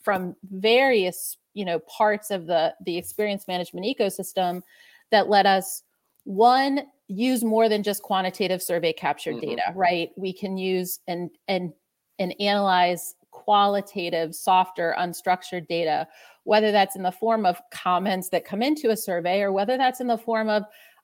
from 0.00 0.36
various 0.52 1.36
you 1.54 1.64
know 1.64 1.80
parts 1.80 2.30
of 2.30 2.46
the 2.46 2.72
the 2.84 2.96
experience 2.96 3.48
management 3.48 3.84
ecosystem 3.84 4.62
that 5.10 5.28
let 5.28 5.44
us 5.44 5.82
one 6.22 6.82
use 7.08 7.42
more 7.42 7.68
than 7.68 7.82
just 7.82 8.02
quantitative 8.02 8.62
survey 8.62 8.92
captured 8.92 9.34
mm-hmm. 9.34 9.50
data 9.50 9.72
right 9.74 10.10
we 10.16 10.32
can 10.32 10.56
use 10.56 11.00
and 11.08 11.30
and 11.48 11.72
and 12.18 12.34
analyze 12.40 13.16
qualitative 13.30 14.34
softer 14.34 14.94
unstructured 14.98 15.66
data 15.66 16.06
whether 16.44 16.70
that's 16.72 16.94
in 16.94 17.02
the 17.02 17.12
form 17.12 17.44
of 17.44 17.60
comments 17.70 18.28
that 18.28 18.44
come 18.44 18.62
into 18.62 18.90
a 18.90 18.96
survey 18.96 19.40
or 19.40 19.50
whether 19.50 19.76
that's 19.76 20.00
in 20.00 20.06
the 20.06 20.16
form 20.16 20.48
of, 20.48 20.62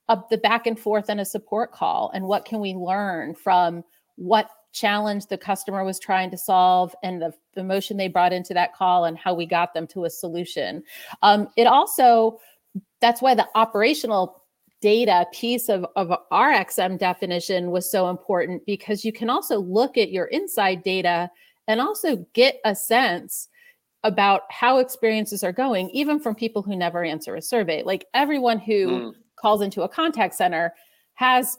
of 0.09 0.23
the 0.31 0.38
back 0.38 0.67
and 0.67 0.79
forth 0.79 1.09
and 1.09 1.21
a 1.21 1.25
support 1.25 1.73
call 1.73 2.11
and 2.14 2.25
what 2.25 2.45
can 2.45 2.61
we 2.61 2.75
learn 2.75 3.35
from 3.35 3.83
what 4.17 4.50
challenge 4.73 5.26
the 5.26 5.38
customer 5.38 5.83
was 5.83 5.99
trying 5.99 6.31
to 6.31 6.38
solve 6.38 6.95
and 7.02 7.21
the, 7.21 7.33
emotion 7.57 7.97
they 7.97 8.09
brought 8.09 8.33
into 8.33 8.55
that 8.55 8.75
call 8.75 9.05
and 9.05 9.19
how 9.19 9.35
we 9.35 9.45
got 9.45 9.75
them 9.75 9.87
to 9.87 10.05
a 10.05 10.11
solution. 10.11 10.83
Um, 11.21 11.49
it 11.57 11.67
also 11.67 12.38
that's 13.00 13.21
why 13.21 13.35
the 13.35 13.47
operational 13.55 14.39
data 14.80 15.26
piece 15.32 15.68
of, 15.68 15.84
of 15.96 16.10
our 16.30 16.52
xm 16.52 16.99
definition 16.99 17.70
was 17.70 17.90
so 17.90 18.08
important 18.08 18.64
because 18.64 19.04
you 19.04 19.12
can 19.12 19.28
also 19.28 19.58
look 19.58 19.99
at 19.99 20.10
your 20.10 20.26
inside 20.26 20.82
data 20.82 21.30
and 21.68 21.80
also 21.80 22.26
get 22.32 22.60
a 22.64 22.75
sense 22.75 23.49
about 24.02 24.42
how 24.50 24.78
experiences 24.78 25.44
are 25.44 25.52
going, 25.52 25.90
even 25.90 26.18
from 26.18 26.34
people 26.34 26.62
who 26.62 26.75
never 26.75 27.04
answer 27.04 27.37
a 27.37 27.42
survey. 27.42 27.82
Like 27.82 28.06
everyone 28.14 28.58
who 28.58 28.87
mm. 28.88 29.14
calls 29.37 29.62
into 29.62 29.82
a 29.82 29.88
contact 29.88 30.34
center 30.34 30.75
has 31.14 31.58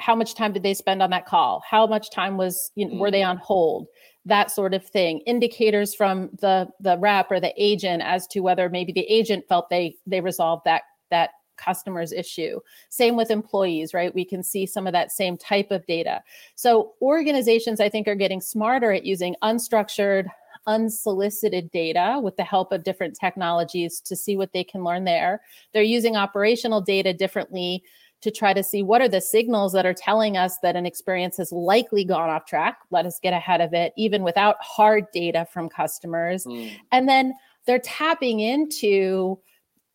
how 0.00 0.14
much 0.14 0.34
time 0.34 0.52
did 0.52 0.62
they 0.62 0.74
spend 0.74 1.02
on 1.02 1.10
that 1.10 1.26
call? 1.26 1.62
How 1.68 1.86
much 1.86 2.10
time 2.10 2.36
was 2.36 2.70
you 2.74 2.86
know, 2.86 2.94
mm. 2.94 2.98
were 2.98 3.10
they 3.10 3.22
mm. 3.22 3.28
on 3.28 3.36
hold? 3.38 3.86
That 4.24 4.50
sort 4.50 4.74
of 4.74 4.84
thing. 4.84 5.20
Indicators 5.20 5.94
from 5.94 6.30
the 6.40 6.68
the 6.80 6.98
rep 6.98 7.30
or 7.30 7.40
the 7.40 7.54
agent 7.56 8.02
as 8.02 8.26
to 8.28 8.40
whether 8.40 8.68
maybe 8.68 8.92
the 8.92 9.06
agent 9.08 9.44
felt 9.48 9.70
they 9.70 9.96
they 10.06 10.20
resolved 10.20 10.64
that 10.64 10.82
that 11.10 11.30
customer's 11.58 12.12
issue. 12.12 12.60
Same 12.88 13.16
with 13.16 13.30
employees, 13.30 13.92
right? 13.92 14.14
We 14.14 14.24
can 14.24 14.42
see 14.42 14.64
some 14.64 14.86
of 14.86 14.92
that 14.92 15.12
same 15.12 15.36
type 15.36 15.70
of 15.70 15.84
data. 15.86 16.22
So 16.54 16.94
organizations, 17.02 17.80
I 17.80 17.88
think, 17.88 18.08
are 18.08 18.14
getting 18.14 18.40
smarter 18.40 18.92
at 18.92 19.04
using 19.04 19.36
unstructured, 19.42 20.28
unsolicited 20.66 21.70
data 21.70 22.20
with 22.22 22.36
the 22.36 22.44
help 22.44 22.72
of 22.72 22.84
different 22.84 23.16
technologies 23.18 24.00
to 24.00 24.14
see 24.16 24.36
what 24.36 24.52
they 24.52 24.64
can 24.64 24.84
learn 24.84 25.04
there. 25.04 25.40
They're 25.72 25.82
using 25.82 26.16
operational 26.16 26.80
data 26.80 27.12
differently 27.12 27.82
to 28.20 28.30
try 28.30 28.52
to 28.52 28.64
see 28.64 28.82
what 28.82 29.00
are 29.00 29.08
the 29.08 29.20
signals 29.20 29.72
that 29.72 29.86
are 29.86 29.94
telling 29.94 30.36
us 30.36 30.58
that 30.58 30.76
an 30.76 30.86
experience 30.86 31.36
has 31.36 31.52
likely 31.52 32.04
gone 32.04 32.28
off 32.28 32.46
track. 32.46 32.78
Let 32.90 33.06
us 33.06 33.20
get 33.20 33.32
ahead 33.32 33.60
of 33.60 33.72
it, 33.72 33.92
even 33.96 34.22
without 34.24 34.56
hard 34.60 35.04
data 35.12 35.46
from 35.52 35.68
customers. 35.68 36.44
Mm. 36.44 36.72
And 36.90 37.08
then 37.08 37.34
they're 37.66 37.78
tapping 37.78 38.40
into 38.40 39.38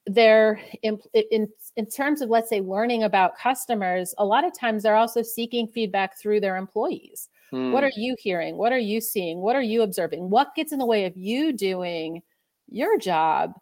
they're 0.06 0.60
in, 0.82 1.00
in 1.14 1.48
in 1.76 1.86
terms 1.86 2.22
of 2.22 2.30
let's 2.30 2.50
say 2.50 2.60
learning 2.60 3.04
about 3.04 3.38
customers 3.38 4.14
a 4.18 4.26
lot 4.26 4.44
of 4.44 4.58
times 4.58 4.84
they're 4.84 4.96
also 4.96 5.22
seeking 5.22 5.68
feedback 5.68 6.20
through 6.20 6.40
their 6.40 6.58
employees 6.58 7.30
mm. 7.54 7.72
what 7.72 7.84
hmm. 7.84 7.88
are 7.88 7.92
you 7.96 8.16
hearing 8.20 8.58
what 8.58 8.74
are 8.74 8.80
you 8.80 9.00
seeing 9.00 9.40
what 9.40 9.56
are 9.56 9.62
you 9.62 9.82
observing 9.82 10.30
what 10.30 10.54
gets 10.56 10.74
in 10.74 10.80
the 10.80 10.86
way 10.86 11.06
of 11.06 11.16
you 11.16 11.54
doing 11.54 12.22
your 12.70 12.98
job 12.98 13.54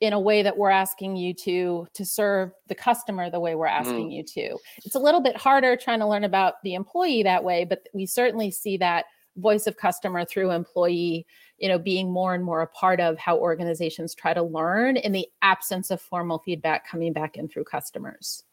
in 0.00 0.12
a 0.12 0.20
way 0.20 0.42
that 0.42 0.56
we're 0.56 0.70
asking 0.70 1.16
you 1.16 1.34
to 1.34 1.86
to 1.92 2.04
serve 2.04 2.50
the 2.68 2.74
customer 2.74 3.28
the 3.28 3.40
way 3.40 3.54
we're 3.54 3.66
asking 3.66 4.08
mm. 4.08 4.14
you 4.14 4.22
to 4.22 4.56
it's 4.84 4.94
a 4.94 5.00
little 5.00 5.20
bit 5.20 5.36
harder 5.36 5.76
trying 5.76 6.00
to 6.00 6.08
learn 6.08 6.24
about 6.24 6.54
the 6.64 6.74
employee 6.74 7.22
that 7.22 7.44
way 7.44 7.64
but 7.64 7.86
we 7.92 8.06
certainly 8.06 8.50
see 8.50 8.78
that 8.78 9.04
voice 9.36 9.66
of 9.66 9.76
customer 9.76 10.24
through 10.24 10.50
employee 10.50 11.26
you 11.58 11.68
know 11.68 11.78
being 11.78 12.10
more 12.10 12.34
and 12.34 12.44
more 12.44 12.62
a 12.62 12.66
part 12.66 13.00
of 13.00 13.18
how 13.18 13.38
organizations 13.38 14.14
try 14.14 14.34
to 14.34 14.42
learn 14.42 14.96
in 14.96 15.12
the 15.12 15.26
absence 15.42 15.90
of 15.90 16.00
formal 16.00 16.38
feedback 16.38 16.88
coming 16.88 17.12
back 17.12 17.36
in 17.36 17.48
through 17.48 17.64
customers. 17.64 18.44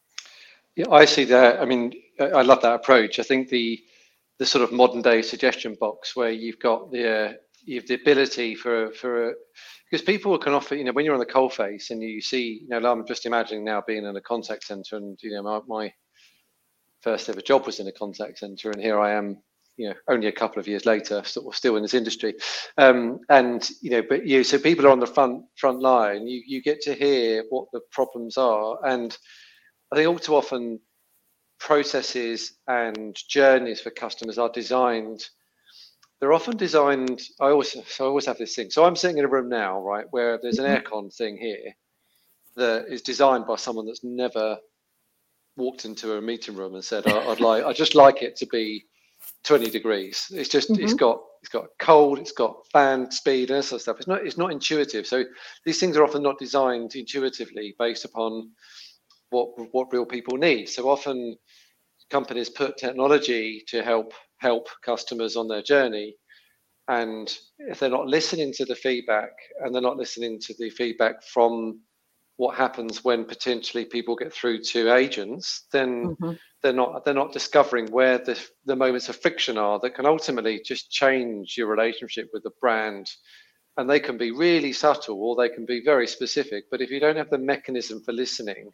Yeah 0.76 0.90
i 0.90 1.04
see 1.04 1.24
that. 1.24 1.60
I 1.60 1.64
mean 1.64 1.92
i 2.18 2.42
love 2.42 2.62
that 2.62 2.74
approach. 2.74 3.18
I 3.18 3.22
think 3.22 3.48
the 3.48 3.82
the 4.38 4.46
sort 4.46 4.64
of 4.64 4.72
modern 4.72 5.02
day 5.02 5.22
suggestion 5.22 5.76
box 5.78 6.16
where 6.16 6.30
you've 6.30 6.58
got 6.58 6.90
the 6.90 7.28
uh, 7.28 7.32
you 7.64 7.76
have 7.76 7.86
the 7.86 7.94
ability 7.94 8.54
for 8.54 8.90
for 8.92 9.30
a 9.30 9.32
because 9.90 10.04
people 10.04 10.36
can 10.38 10.54
offer 10.54 10.74
you 10.74 10.84
know 10.84 10.92
when 10.92 11.04
you're 11.04 11.14
on 11.14 11.20
the 11.20 11.26
coal 11.26 11.50
face 11.50 11.90
and 11.90 12.02
you 12.02 12.20
see 12.20 12.62
you 12.62 12.68
know 12.68 12.90
i'm 12.90 13.06
just 13.06 13.26
imagining 13.26 13.62
now 13.64 13.82
being 13.86 14.04
in 14.04 14.16
a 14.16 14.20
contact 14.20 14.64
center 14.64 14.96
and 14.96 15.18
you 15.22 15.30
know 15.30 15.42
my, 15.42 15.60
my 15.68 15.92
first 17.02 17.28
ever 17.28 17.40
job 17.40 17.66
was 17.66 17.78
in 17.78 17.86
a 17.86 17.92
contact 17.92 18.38
center 18.38 18.70
and 18.70 18.80
here 18.80 18.98
i 18.98 19.12
am 19.12 19.38
you 19.76 19.88
know 19.88 19.94
only 20.08 20.26
a 20.26 20.32
couple 20.32 20.60
of 20.60 20.68
years 20.68 20.86
later 20.86 21.22
still, 21.24 21.50
still 21.52 21.76
in 21.76 21.82
this 21.82 21.94
industry. 21.94 22.34
Um, 22.78 23.20
and 23.28 23.68
you 23.80 23.90
know 23.90 24.02
but 24.08 24.26
you 24.26 24.44
so 24.44 24.58
people 24.58 24.86
are 24.86 24.90
on 24.90 25.00
the 25.00 25.06
front 25.06 25.44
front 25.56 25.80
line. 25.80 26.26
You 26.26 26.42
you 26.46 26.62
get 26.62 26.80
to 26.82 26.94
hear 26.94 27.44
what 27.50 27.68
the 27.72 27.80
problems 27.90 28.36
are. 28.36 28.78
And 28.84 29.16
i 29.92 29.96
think 29.96 30.08
all 30.08 30.18
too 30.18 30.34
often 30.34 30.80
processes 31.60 32.54
and 32.66 33.16
journeys 33.28 33.80
for 33.80 33.90
customers 33.90 34.36
are 34.36 34.50
designed 34.52 35.24
they're 36.18 36.32
often 36.32 36.56
designed 36.56 37.22
i 37.40 37.50
always 37.50 37.76
so 37.86 38.04
i 38.04 38.08
always 38.08 38.26
have 38.26 38.38
this 38.38 38.56
thing. 38.56 38.70
So 38.70 38.84
i'm 38.84 38.96
sitting 38.96 39.18
in 39.18 39.24
a 39.24 39.28
room 39.28 39.48
now 39.48 39.80
right 39.80 40.06
where 40.10 40.38
there's 40.42 40.58
an 40.58 40.64
mm-hmm. 40.64 40.94
aircon 40.94 41.14
thing 41.14 41.36
here 41.36 41.72
that 42.56 42.86
is 42.88 43.02
designed 43.02 43.46
by 43.46 43.56
someone 43.56 43.86
that's 43.86 44.04
never 44.04 44.58
walked 45.56 45.84
into 45.84 46.14
a 46.14 46.22
meeting 46.22 46.56
room 46.56 46.74
and 46.74 46.84
said 46.84 47.06
i'd 47.06 47.40
like 47.40 47.64
i 47.64 47.72
just 47.72 47.94
like 47.94 48.22
it 48.22 48.36
to 48.36 48.46
be 48.46 48.84
20 49.44 49.70
degrees. 49.70 50.26
It's 50.30 50.48
just 50.48 50.70
mm-hmm. 50.70 50.82
it's 50.82 50.94
got 50.94 51.20
it's 51.40 51.48
got 51.48 51.66
cold, 51.78 52.18
it's 52.18 52.32
got 52.32 52.66
fan 52.72 53.10
speed 53.10 53.50
and 53.50 53.64
sort 53.64 53.78
of 53.78 53.82
stuff. 53.82 53.96
It's 53.98 54.06
not 54.06 54.26
it's 54.26 54.38
not 54.38 54.52
intuitive. 54.52 55.06
So 55.06 55.24
these 55.64 55.80
things 55.80 55.96
are 55.96 56.04
often 56.04 56.22
not 56.22 56.38
designed 56.38 56.94
intuitively 56.94 57.74
based 57.78 58.04
upon 58.04 58.50
what 59.30 59.48
what 59.72 59.92
real 59.92 60.06
people 60.06 60.36
need. 60.36 60.68
So 60.68 60.88
often 60.88 61.36
companies 62.10 62.50
put 62.50 62.76
technology 62.76 63.64
to 63.68 63.82
help 63.82 64.12
help 64.38 64.68
customers 64.84 65.36
on 65.36 65.48
their 65.48 65.62
journey. 65.62 66.14
And 66.88 67.32
if 67.58 67.78
they're 67.78 67.90
not 67.90 68.06
listening 68.06 68.52
to 68.54 68.64
the 68.64 68.74
feedback 68.74 69.30
and 69.60 69.74
they're 69.74 69.82
not 69.82 69.96
listening 69.96 70.40
to 70.40 70.54
the 70.58 70.70
feedback 70.70 71.22
from 71.22 71.80
what 72.36 72.56
happens 72.56 73.04
when 73.04 73.24
potentially 73.24 73.84
people 73.84 74.16
get 74.16 74.32
through 74.32 74.62
to 74.62 74.92
agents, 74.92 75.66
then 75.72 76.16
mm-hmm 76.16 76.32
they're 76.62 76.72
not 76.72 77.04
they're 77.04 77.14
not 77.14 77.32
discovering 77.32 77.90
where 77.90 78.18
the 78.18 78.38
the 78.64 78.76
moments 78.76 79.08
of 79.08 79.16
friction 79.16 79.58
are 79.58 79.78
that 79.80 79.94
can 79.94 80.06
ultimately 80.06 80.60
just 80.64 80.90
change 80.90 81.56
your 81.56 81.66
relationship 81.66 82.30
with 82.32 82.42
the 82.42 82.52
brand 82.60 83.10
and 83.76 83.88
they 83.88 84.00
can 84.00 84.18
be 84.18 84.30
really 84.30 84.72
subtle 84.72 85.20
or 85.22 85.36
they 85.36 85.48
can 85.48 85.66
be 85.66 85.82
very 85.84 86.06
specific 86.06 86.64
but 86.70 86.80
if 86.80 86.90
you 86.90 87.00
don't 87.00 87.16
have 87.16 87.30
the 87.30 87.38
mechanism 87.38 88.00
for 88.02 88.12
listening 88.12 88.72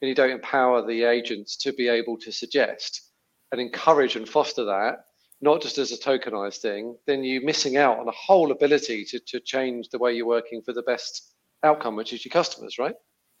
and 0.00 0.08
you 0.08 0.14
don't 0.14 0.30
empower 0.30 0.86
the 0.86 1.04
agents 1.04 1.56
to 1.56 1.72
be 1.72 1.88
able 1.88 2.16
to 2.16 2.32
suggest 2.32 3.10
and 3.52 3.60
encourage 3.60 4.16
and 4.16 4.28
foster 4.28 4.64
that 4.64 5.04
not 5.42 5.60
just 5.60 5.78
as 5.78 5.92
a 5.92 5.98
tokenized 5.98 6.58
thing 6.58 6.96
then 7.06 7.22
you're 7.22 7.44
missing 7.44 7.76
out 7.76 7.98
on 7.98 8.08
a 8.08 8.12
whole 8.12 8.50
ability 8.50 9.04
to, 9.04 9.20
to 9.26 9.40
change 9.40 9.88
the 9.88 9.98
way 9.98 10.12
you're 10.12 10.26
working 10.26 10.62
for 10.62 10.72
the 10.72 10.82
best 10.82 11.34
outcome 11.64 11.96
which 11.96 12.12
is 12.12 12.24
your 12.24 12.32
customers 12.32 12.78
right 12.78 12.94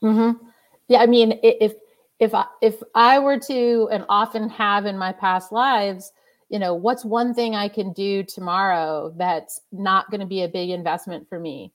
mm-hmm. 0.04 0.32
yeah 0.88 0.98
i 0.98 1.06
mean 1.06 1.38
if 1.42 1.72
if 2.20 2.34
I, 2.34 2.44
if 2.60 2.82
I 2.94 3.18
were 3.18 3.38
to 3.40 3.88
and 3.90 4.04
often 4.08 4.48
have 4.50 4.86
in 4.86 4.96
my 4.96 5.12
past 5.12 5.50
lives, 5.50 6.12
you 6.50 6.58
know, 6.58 6.74
what's 6.74 7.04
one 7.04 7.32
thing 7.32 7.54
I 7.54 7.68
can 7.68 7.92
do 7.92 8.22
tomorrow 8.22 9.12
that's 9.16 9.60
not 9.72 10.10
going 10.10 10.20
to 10.20 10.26
be 10.26 10.42
a 10.42 10.48
big 10.48 10.70
investment 10.70 11.28
for 11.28 11.40
me? 11.40 11.72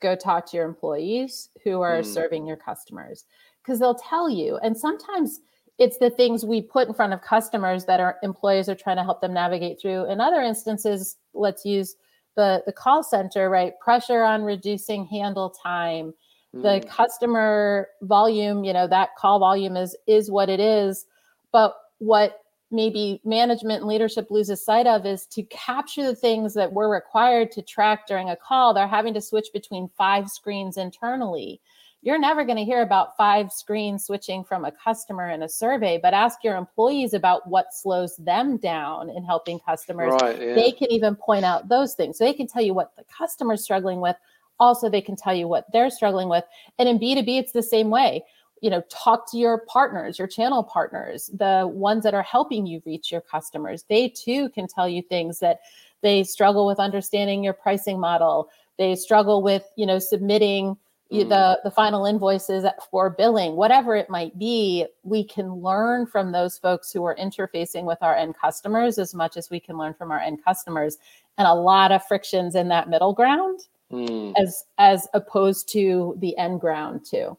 Go 0.00 0.14
talk 0.14 0.46
to 0.50 0.56
your 0.56 0.66
employees 0.66 1.48
who 1.64 1.80
are 1.80 2.00
mm. 2.00 2.06
serving 2.06 2.46
your 2.46 2.56
customers 2.56 3.24
because 3.62 3.80
they'll 3.80 3.94
tell 3.94 4.30
you. 4.30 4.58
And 4.62 4.76
sometimes 4.76 5.40
it's 5.78 5.98
the 5.98 6.10
things 6.10 6.44
we 6.44 6.62
put 6.62 6.86
in 6.86 6.94
front 6.94 7.12
of 7.12 7.22
customers 7.22 7.86
that 7.86 8.00
our 8.00 8.16
employees 8.22 8.68
are 8.68 8.74
trying 8.74 8.98
to 8.98 9.02
help 9.02 9.20
them 9.20 9.34
navigate 9.34 9.80
through. 9.80 10.10
In 10.10 10.20
other 10.20 10.40
instances, 10.40 11.16
let's 11.34 11.64
use 11.64 11.96
the 12.36 12.62
the 12.66 12.72
call 12.72 13.02
center, 13.02 13.50
right? 13.50 13.72
Pressure 13.80 14.22
on 14.22 14.44
reducing 14.44 15.06
handle 15.06 15.50
time, 15.50 16.14
the 16.52 16.80
mm. 16.80 16.88
customer 16.88 17.88
volume 18.02 18.64
you 18.64 18.72
know 18.72 18.86
that 18.86 19.14
call 19.16 19.38
volume 19.38 19.76
is 19.76 19.96
is 20.06 20.30
what 20.30 20.48
it 20.48 20.58
is 20.58 21.06
but 21.52 21.76
what 21.98 22.40
maybe 22.72 23.20
management 23.24 23.80
and 23.80 23.88
leadership 23.88 24.30
loses 24.30 24.64
sight 24.64 24.86
of 24.86 25.06
is 25.06 25.26
to 25.26 25.42
capture 25.44 26.04
the 26.04 26.14
things 26.14 26.54
that 26.54 26.72
we're 26.72 26.92
required 26.92 27.50
to 27.52 27.62
track 27.62 28.06
during 28.06 28.30
a 28.30 28.36
call 28.36 28.74
they're 28.74 28.88
having 28.88 29.14
to 29.14 29.20
switch 29.20 29.48
between 29.52 29.88
five 29.96 30.28
screens 30.28 30.76
internally 30.76 31.60
you're 32.02 32.18
never 32.18 32.44
going 32.44 32.56
to 32.56 32.64
hear 32.64 32.80
about 32.80 33.16
five 33.16 33.52
screens 33.52 34.06
switching 34.06 34.42
from 34.42 34.64
a 34.64 34.72
customer 34.72 35.30
in 35.30 35.44
a 35.44 35.48
survey 35.48 36.00
but 36.02 36.14
ask 36.14 36.42
your 36.42 36.56
employees 36.56 37.14
about 37.14 37.48
what 37.48 37.66
slows 37.72 38.16
them 38.16 38.56
down 38.56 39.08
in 39.10 39.22
helping 39.22 39.60
customers 39.60 40.12
right, 40.20 40.40
yeah. 40.40 40.54
they 40.54 40.72
can 40.72 40.90
even 40.90 41.14
point 41.14 41.44
out 41.44 41.68
those 41.68 41.94
things 41.94 42.18
so 42.18 42.24
they 42.24 42.34
can 42.34 42.48
tell 42.48 42.62
you 42.62 42.74
what 42.74 42.96
the 42.96 43.04
customer's 43.04 43.62
struggling 43.62 44.00
with 44.00 44.16
also 44.60 44.88
they 44.88 45.00
can 45.00 45.16
tell 45.16 45.34
you 45.34 45.48
what 45.48 45.66
they're 45.72 45.90
struggling 45.90 46.28
with. 46.28 46.44
And 46.78 46.88
in 46.88 46.98
b2b 46.98 47.38
it's 47.38 47.52
the 47.52 47.62
same 47.62 47.90
way. 47.90 48.22
You 48.60 48.68
know 48.68 48.82
talk 48.90 49.30
to 49.30 49.38
your 49.38 49.64
partners 49.66 50.18
your 50.18 50.28
channel 50.28 50.62
partners 50.62 51.30
the 51.32 51.68
ones 51.72 52.04
that 52.04 52.12
are 52.12 52.22
helping 52.22 52.66
you 52.66 52.82
reach 52.84 53.10
your 53.10 53.22
customers. 53.22 53.84
They 53.88 54.08
too 54.08 54.50
can 54.50 54.68
tell 54.68 54.88
you 54.88 55.02
things 55.02 55.40
that 55.40 55.60
they 56.02 56.22
struggle 56.24 56.66
with 56.66 56.78
understanding 56.78 57.42
your 57.42 57.54
pricing 57.54 57.98
model. 57.98 58.50
They 58.78 58.94
struggle 58.96 59.42
with 59.42 59.64
you 59.76 59.86
know 59.86 59.98
submitting 59.98 60.76
mm. 61.10 61.28
the 61.30 61.60
the 61.64 61.70
final 61.70 62.04
invoices 62.04 62.66
for 62.90 63.08
billing. 63.08 63.56
Whatever 63.56 63.96
it 63.96 64.10
might 64.10 64.38
be 64.38 64.86
we 65.04 65.24
can 65.24 65.54
learn 65.54 66.06
from 66.06 66.30
those 66.30 66.58
folks 66.58 66.92
who 66.92 67.02
are 67.04 67.16
interfacing 67.16 67.84
with 67.84 67.98
our 68.02 68.14
end 68.14 68.34
customers 68.38 68.98
as 68.98 69.14
much 69.14 69.38
as 69.38 69.48
we 69.48 69.58
can 69.58 69.78
learn 69.78 69.94
from 69.94 70.10
our 70.10 70.20
end 70.20 70.44
customers. 70.44 70.98
And 71.38 71.46
a 71.46 71.54
lot 71.54 71.92
of 71.92 72.04
frictions 72.06 72.54
in 72.54 72.68
that 72.68 72.90
middle 72.90 73.14
ground 73.14 73.60
mm. 73.90 74.32
as 74.36 74.64
as 74.78 75.08
opposed 75.14 75.68
to 75.72 76.16
the 76.18 76.36
end 76.38 76.60
ground 76.60 77.04
too. 77.04 77.36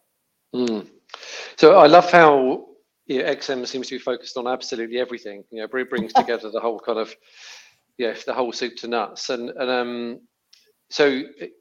Mm. 0.53 0.87
So 1.57 1.77
I 1.77 1.87
love 1.87 2.11
how 2.11 2.67
you 3.07 3.19
know, 3.23 3.35
XM 3.35 3.67
seems 3.67 3.87
to 3.87 3.95
be 3.95 3.99
focused 3.99 4.37
on 4.37 4.47
absolutely 4.47 4.99
everything. 4.99 5.43
You 5.51 5.59
know, 5.59 5.77
it 5.77 5.89
brings 5.89 6.13
together 6.21 6.49
the 6.49 6.59
whole 6.59 6.79
kind 6.79 6.99
of 6.99 7.15
yeah, 7.97 8.15
the 8.25 8.33
whole 8.33 8.51
soup 8.51 8.75
to 8.77 8.87
nuts. 8.87 9.29
And 9.29 9.49
and 9.49 9.69
um, 9.69 10.21
so 10.89 11.05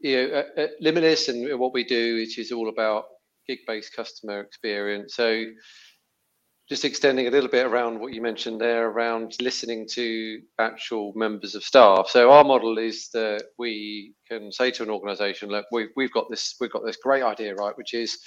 you 0.00 0.16
know, 0.16 0.35
at, 0.35 0.59
at 0.59 0.70
Limitless 0.80 1.28
and 1.28 1.59
what 1.59 1.73
we 1.73 1.85
do, 1.85 2.16
which 2.16 2.38
is 2.38 2.52
all 2.52 2.68
about 2.68 3.04
gig-based 3.47 3.94
customer 3.94 4.40
experience. 4.40 5.14
So 5.14 5.44
just 6.71 6.85
extending 6.85 7.27
a 7.27 7.31
little 7.31 7.50
bit 7.50 7.67
around 7.67 7.99
what 7.99 8.12
you 8.12 8.23
mentioned 8.23 8.61
there 8.61 8.89
around 8.91 9.35
listening 9.41 9.89
to 9.91 10.41
actual 10.61 11.12
members 11.17 11.57
of 11.57 11.65
staff. 11.65 12.07
So 12.09 12.31
our 12.31 12.45
model 12.45 12.79
is 12.79 13.09
that 13.12 13.43
we 13.59 14.15
can 14.31 14.53
say 14.53 14.71
to 14.71 14.85
an 14.85 14.91
organization, 14.91 15.49
look, 15.49 15.67
we've, 15.73 15.89
we've 15.97 16.12
got 16.12 16.31
this, 16.31 16.55
we've 16.61 16.71
got 16.71 16.87
this 16.87 16.97
great 17.03 17.25
idea, 17.25 17.57
right? 17.57 17.77
Which 17.77 17.93
is 17.93 18.21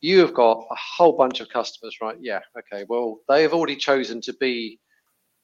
you 0.00 0.18
have 0.20 0.32
got 0.32 0.64
a 0.70 0.76
whole 0.76 1.14
bunch 1.14 1.40
of 1.40 1.50
customers, 1.50 1.98
right? 2.00 2.16
Yeah. 2.18 2.40
Okay. 2.58 2.86
Well, 2.88 3.18
they 3.28 3.42
have 3.42 3.52
already 3.52 3.76
chosen 3.76 4.22
to 4.22 4.32
be 4.32 4.80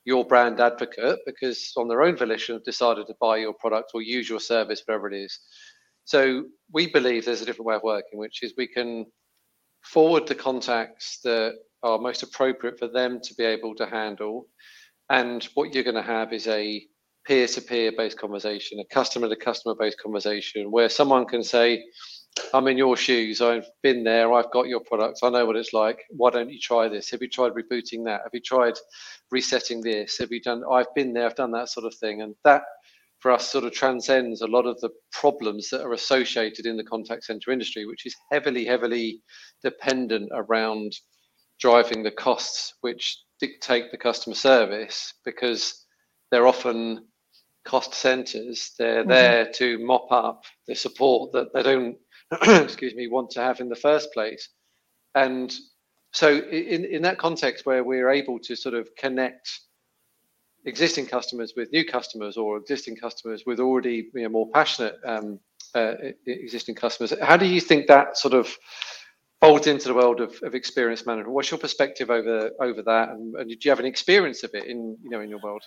your 0.07 0.25
brand 0.25 0.59
advocate 0.59 1.19
because 1.27 1.75
on 1.77 1.89
their 1.89 2.05
own 2.05 2.17
volition 2.17 2.55
have 2.55 2.65
decided 2.65 3.07
to 3.09 3.15
buy 3.21 3.37
your 3.37 3.53
product 3.53 3.91
or 3.93 4.01
use 4.01 4.31
your 4.31 4.41
service, 4.41 4.83
whatever 4.87 5.13
it 5.13 5.15
is. 5.15 5.39
So 6.05 6.45
we 6.73 6.87
believe 6.87 7.27
there's 7.27 7.43
a 7.43 7.45
different 7.45 7.67
way 7.67 7.75
of 7.75 7.83
working, 7.83 8.19
which 8.19 8.43
is 8.43 8.55
we 8.57 8.67
can 8.67 9.05
forward 9.83 10.27
the 10.27 10.35
contacts 10.35 11.21
that 11.23 11.57
are 11.87 11.99
most 11.99 12.23
appropriate 12.23 12.79
for 12.79 12.89
them 12.89 13.21
to 13.23 13.35
be 13.35 13.45
able 13.45 13.75
to 13.77 13.87
handle. 13.87 14.49
And 15.09 15.45
what 15.55 15.73
you're 15.73 15.85
going 15.85 15.95
to 15.95 16.03
have 16.03 16.33
is 16.33 16.49
a 16.49 16.85
peer 17.27 17.47
to 17.47 17.61
peer 17.61 17.93
based 17.97 18.19
conversation, 18.19 18.81
a 18.81 18.95
customer 18.95 19.29
to 19.29 19.37
customer 19.37 19.75
based 19.79 20.01
conversation 20.03 20.71
where 20.71 20.89
someone 20.89 21.27
can 21.27 21.43
say, 21.43 21.85
I'm 22.53 22.69
in 22.69 22.77
your 22.77 22.97
shoes. 22.97 23.41
I've 23.41 23.69
been 23.83 24.05
there. 24.05 24.33
I've 24.33 24.51
got 24.51 24.67
your 24.67 24.81
products. 24.81 25.21
I 25.23 25.31
know 25.31 25.47
what 25.47 25.57
it's 25.57 25.73
like. 25.73 25.99
Why 26.11 26.31
don't 26.31 26.51
you 26.51 26.59
try 26.61 26.89
this? 26.89 27.11
Have 27.11 27.23
you 27.23 27.29
tried 27.29 27.53
rebooting 27.53 28.05
that? 28.05 28.21
Have 28.25 28.35
you 28.35 28.41
tried 28.45 28.75
resetting 29.31 29.81
this? 29.81 30.19
Have 30.19 30.31
you 30.31 30.43
done? 30.43 30.63
I've 30.71 30.93
been 30.95 31.13
there. 31.13 31.27
I've 31.27 31.37
done 31.37 31.53
that 31.53 31.71
sort 31.71 31.87
of 31.87 31.95
thing. 31.95 32.21
And 32.23 32.35
that, 32.45 32.63
for 33.21 33.31
us 33.31 33.49
sort 33.49 33.65
of 33.65 33.73
transcends 33.73 34.43
a 34.43 34.47
lot 34.47 34.67
of 34.67 34.79
the 34.81 34.91
problems 35.13 35.71
that 35.71 35.83
are 35.83 35.95
associated 35.95 36.67
in 36.67 36.77
the 36.77 36.85
contact 36.85 37.25
center 37.25 37.51
industry, 37.51 37.87
which 37.87 38.05
is 38.05 38.15
heavily, 38.31 38.65
heavily 38.67 39.23
dependent 39.63 40.31
around 40.35 40.93
driving 41.59 42.03
the 42.03 42.11
costs 42.11 42.75
which 42.81 43.19
dictate 43.41 43.91
the 43.91 43.99
customer 43.99 44.35
service 44.35 45.15
because 45.25 45.85
they're 46.31 46.47
often 46.47 47.07
cost 47.65 47.95
centers. 47.95 48.73
They're 48.79 49.01
mm-hmm. 49.01 49.11
there 49.11 49.51
to 49.53 49.79
mop 49.79 50.11
up 50.11 50.45
the 50.67 50.75
support 50.75 51.33
that 51.33 51.53
they 51.53 51.63
don't, 51.63 51.97
excuse 52.63 52.95
me, 52.95 53.09
want 53.09 53.31
to 53.31 53.41
have 53.41 53.61
in 53.61 53.69
the 53.69 53.77
first 53.77 54.13
place. 54.13 54.49
And 55.15 55.55
so 56.13 56.31
in, 56.31 56.85
in 56.85 57.03
that 57.03 57.19
context 57.19 57.67
where 57.67 57.85
we're 57.85 58.11
able 58.11 58.39
to 58.41 58.57
sort 58.57 58.75
of 58.75 58.89
connect 58.97 59.61
existing 60.65 61.07
customers 61.07 61.55
with 61.57 61.71
new 61.73 61.85
customers 61.85 62.37
or 62.37 62.57
existing 62.57 62.97
customers 62.97 63.45
with 63.47 63.61
already 63.61 64.09
you 64.15 64.23
know, 64.23 64.29
more 64.29 64.49
passionate 64.53 64.97
um, 65.07 65.39
uh, 65.75 65.95
existing 66.27 66.75
customers. 66.75 67.13
How 67.23 67.37
do 67.37 67.47
you 67.47 67.61
think 67.61 67.87
that 67.87 68.17
sort 68.17 68.35
of 68.35 68.57
into 69.55 69.89
the 69.89 69.95
world 69.95 70.21
of, 70.21 70.35
of 70.43 70.55
experience 70.55 71.07
management? 71.07 71.35
What's 71.35 71.51
your 71.51 71.59
perspective 71.59 72.11
over 72.11 72.51
over 72.61 72.83
that, 72.83 73.11
and, 73.11 73.35
and 73.37 73.49
do 73.49 73.57
you 73.61 73.71
have 73.71 73.81
an 73.81 73.87
experience 73.87 74.43
of 74.43 74.51
it 74.55 74.65
in 74.65 74.97
you 75.03 75.11
know 75.11 75.21
in 75.21 75.31
your 75.31 75.41
world? 75.41 75.63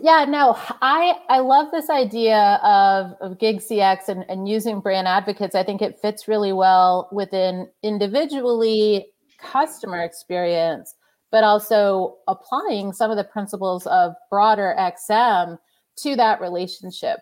Yeah, 0.00 0.24
no, 0.28 0.56
I 0.80 1.18
I 1.28 1.40
love 1.40 1.68
this 1.72 1.90
idea 1.90 2.60
of 2.62 3.14
of 3.20 3.38
gig 3.38 3.58
CX 3.58 4.08
and, 4.08 4.24
and 4.28 4.48
using 4.48 4.80
brand 4.80 5.08
advocates. 5.08 5.54
I 5.54 5.64
think 5.64 5.82
it 5.82 5.98
fits 6.00 6.28
really 6.28 6.52
well 6.52 7.08
within 7.12 7.68
individually 7.82 9.06
customer 9.40 10.02
experience 10.02 10.94
but 11.30 11.44
also 11.44 12.16
applying 12.26 12.92
some 12.92 13.10
of 13.10 13.16
the 13.16 13.24
principles 13.24 13.86
of 13.86 14.14
broader 14.30 14.74
XM 14.78 15.58
to 15.96 16.16
that 16.16 16.40
relationship. 16.40 17.18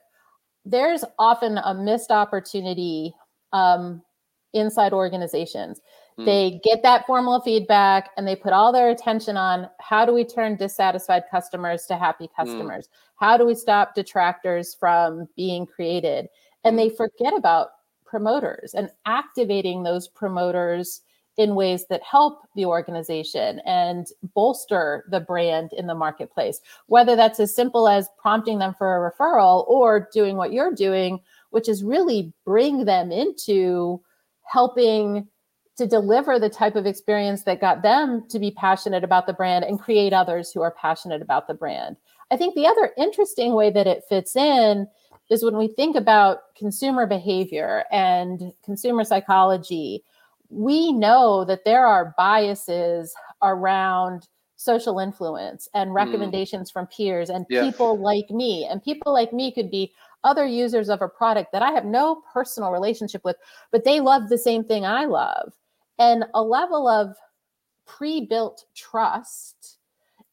There's 0.65 1.05
often 1.19 1.59
a 1.59 1.75
missed 1.75 2.11
opportunity 2.11 3.15
um, 3.53 4.03
inside 4.57 4.93
organizations. 4.93 5.81
Mm. 6.19 6.25
They 6.25 6.61
get 6.65 6.83
that 6.83 7.07
formal 7.07 7.41
feedback 7.41 8.11
and 8.17 8.27
they 8.27 8.37
put 8.37 8.53
all 8.53 8.73
their 8.73 8.91
attention 8.91 9.37
on 9.37 9.69
how 9.81 10.05
do 10.05 10.13
we 10.13 10.25
turn 10.25 10.57
dissatisfied 10.57 11.25
customers 11.31 11.85
to 11.87 11.97
happy 11.97 12.29
hmm. 12.35 12.43
customers? 12.43 12.87
Mm. 12.87 12.91
How 13.17 13.37
do 13.37 13.47
we 13.47 13.55
stop 13.55 13.95
detractors 13.95 14.75
from 14.75 15.29
being 15.37 15.67
created? 15.67 16.29
And 16.65 16.79
they 16.79 16.89
forget 16.89 17.35
about 17.37 17.69
promoters 18.05 18.75
and 18.75 18.91
activating 19.05 19.83
those 19.83 20.09
promoters 20.09 21.03
in 21.37 21.55
ways 21.55 21.87
that 21.91 22.03
help 22.03 22.41
the 22.55 22.65
organization 22.65 23.61
and 23.67 24.07
bolster 24.35 25.05
the 25.11 25.21
brand 25.21 25.71
in 25.75 25.87
the 25.87 25.95
marketplace, 25.95 26.61
whether 26.87 27.15
that's 27.15 27.39
as 27.41 27.55
simple 27.55 27.89
as 27.89 28.09
prompting 28.19 28.59
them 28.59 28.75
for 28.79 28.97
a 29.07 29.11
referral 29.11 29.69
or 29.69 30.09
doing 30.13 30.37
what 30.37 30.53
you're 30.53 30.75
doing, 30.75 31.21
which 31.51 31.69
is 31.69 31.85
really 31.85 32.33
bring 32.45 32.87
them 32.87 33.13
into 33.13 34.01
helping 34.47 35.29
to 35.77 35.87
deliver 35.87 36.39
the 36.39 36.49
type 36.49 36.75
of 36.75 36.87
experience 36.87 37.43
that 37.43 37.61
got 37.61 37.83
them 37.83 38.27
to 38.31 38.39
be 38.39 38.51
passionate 38.51 39.05
about 39.05 39.27
the 39.27 39.33
brand 39.33 39.65
and 39.65 39.79
create 39.79 40.13
others 40.13 40.51
who 40.51 40.63
are 40.63 40.75
passionate 40.81 41.21
about 41.21 41.47
the 41.47 41.55
brand. 41.55 41.97
I 42.31 42.37
think 42.37 42.55
the 42.55 42.67
other 42.67 42.93
interesting 42.97 43.55
way 43.55 43.71
that 43.71 43.87
it 43.87 44.05
fits 44.09 44.37
in 44.37 44.89
is 45.29 45.45
when 45.45 45.57
we 45.57 45.69
think 45.69 45.97
about 45.97 46.55
consumer 46.57 47.07
behavior 47.07 47.85
and 47.91 48.53
consumer 48.65 49.05
psychology 49.05 50.03
we 50.51 50.93
know 50.93 51.45
that 51.45 51.65
there 51.65 51.87
are 51.87 52.15
biases 52.17 53.15
around 53.43 54.29
social 54.57 54.99
influence 54.99 55.69
and 55.75 55.91
mm. 55.91 55.95
recommendations 55.95 56.71
mm. 56.71 56.73
from 56.73 56.87
peers 56.87 57.31
and 57.31 57.47
yeah. 57.49 57.63
people 57.63 57.99
like 57.99 58.31
me. 58.31 58.65
And 58.65 58.83
people 58.83 59.13
like 59.13 59.33
me 59.33 59.53
could 59.53 59.71
be 59.71 59.93
other 60.27 60.45
users 60.45 60.91
of 60.91 61.01
a 61.01 61.09
product 61.09 61.53
that 61.53 61.63
I 61.63 61.71
have 61.71 61.85
no 61.85 62.23
personal 62.33 62.73
relationship 62.73 63.23
with, 63.25 63.37
but 63.71 63.85
they 63.85 64.01
love 64.01 64.29
the 64.29 64.37
same 64.37 64.65
thing 64.65 64.85
I 64.85 65.07
love. 65.07 65.55
And 65.99 66.25
a 66.35 66.43
level 66.43 66.89
of 66.89 67.17
pre 67.87 68.27
built 68.27 68.65
trust 68.75 69.79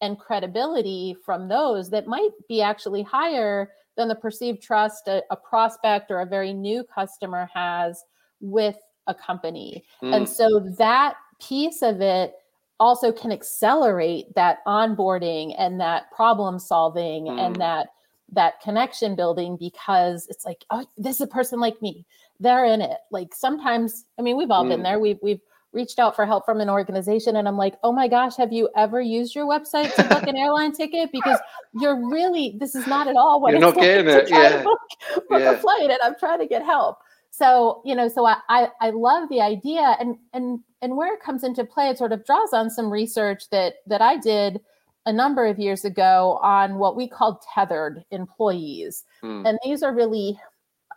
and 0.01 0.19
credibility 0.19 1.15
from 1.23 1.47
those 1.47 1.89
that 1.91 2.07
might 2.07 2.31
be 2.50 2.62
actually 2.62 3.03
higher 3.03 3.71
than 3.95 4.07
the 4.07 4.15
perceived 4.15 4.62
trust 4.62 5.07
a, 5.07 5.21
a 5.29 5.38
prospect 5.38 6.11
or 6.11 6.20
a 6.20 6.25
very 6.25 6.51
new 6.51 6.83
customer 6.83 7.48
has 7.53 8.03
with 8.41 8.77
a 9.07 9.13
company. 9.13 9.85
Mm. 10.01 10.15
And 10.15 10.29
so 10.29 10.59
that 10.77 11.15
piece 11.39 11.81
of 11.81 12.01
it 12.01 12.33
also 12.79 13.11
can 13.11 13.31
accelerate 13.31 14.33
that 14.35 14.57
onboarding 14.68 15.55
and 15.57 15.79
that 15.79 16.11
problem 16.11 16.59
solving 16.59 17.25
mm. 17.25 17.39
and 17.39 17.55
that 17.57 17.87
that 18.33 18.61
connection 18.61 19.15
building 19.15 19.57
because 19.57 20.27
it's 20.29 20.46
like 20.46 20.65
oh 20.72 20.85
this 20.98 21.15
is 21.15 21.22
a 21.22 21.27
person 21.27 21.59
like 21.59 21.81
me. 21.81 22.05
They're 22.39 22.65
in 22.65 22.81
it. 22.81 22.98
Like 23.11 23.33
sometimes 23.33 24.05
i 24.19 24.22
mean 24.22 24.37
we've 24.37 24.51
all 24.51 24.65
mm. 24.65 24.69
been 24.69 24.83
there. 24.83 25.00
We've 25.00 25.19
we've 25.22 25.41
reached 25.72 25.98
out 25.98 26.15
for 26.15 26.25
help 26.25 26.46
from 26.46 26.61
an 26.61 26.69
organization 26.69 27.35
and 27.35 27.48
i'm 27.48 27.57
like 27.57 27.74
oh 27.81 27.91
my 27.91 28.07
gosh 28.07 28.37
have 28.37 28.53
you 28.53 28.69
ever 28.77 29.01
used 29.01 29.33
your 29.33 29.48
website 29.48 29.91
to 29.96 30.03
book 30.03 30.22
an 30.27 30.37
airline 30.37 30.72
ticket? 30.72 31.11
Because 31.11 31.39
you're 31.81 32.07
really 32.09 32.55
this 32.59 32.75
is 32.75 32.85
not 32.85 33.07
at 33.07 33.15
all 33.15 33.41
what 33.41 33.51
you're 33.51 33.59
not 33.59 33.75
like 33.75 33.83
getting 33.83 34.07
it. 34.07 34.29
yeah. 34.29 34.61
book, 34.63 34.79
book 35.29 35.41
yeah. 35.41 35.51
a 35.51 35.57
flight 35.57 35.89
and 35.89 35.98
i'm 36.03 36.15
trying 36.19 36.39
to 36.39 36.48
get 36.48 36.63
help. 36.63 37.00
So 37.31 37.81
you 37.83 37.96
know 37.96 38.07
so 38.07 38.25
I, 38.25 38.37
I 38.50 38.67
i 38.81 38.89
love 38.91 39.29
the 39.29 39.41
idea 39.41 39.98
and 40.00 40.17
and 40.33 40.59
and 40.83 40.96
where 40.96 41.13
it 41.15 41.22
comes 41.22 41.43
into 41.43 41.65
play 41.65 41.89
it 41.89 41.98
sort 41.98 42.11
of 42.11 42.24
draws 42.25 42.53
on 42.53 42.69
some 42.69 42.91
research 42.91 43.50
that 43.50 43.75
that 43.87 44.01
i 44.01 44.17
did 44.17 44.61
a 45.05 45.13
number 45.13 45.46
of 45.46 45.59
years 45.59 45.85
ago 45.85 46.39
on 46.42 46.77
what 46.77 46.96
we 46.96 47.07
called 47.07 47.37
tethered 47.53 48.03
employees 48.11 49.03
mm. 49.24 49.48
and 49.48 49.59
these 49.63 49.83
are 49.83 49.94
really 49.94 50.39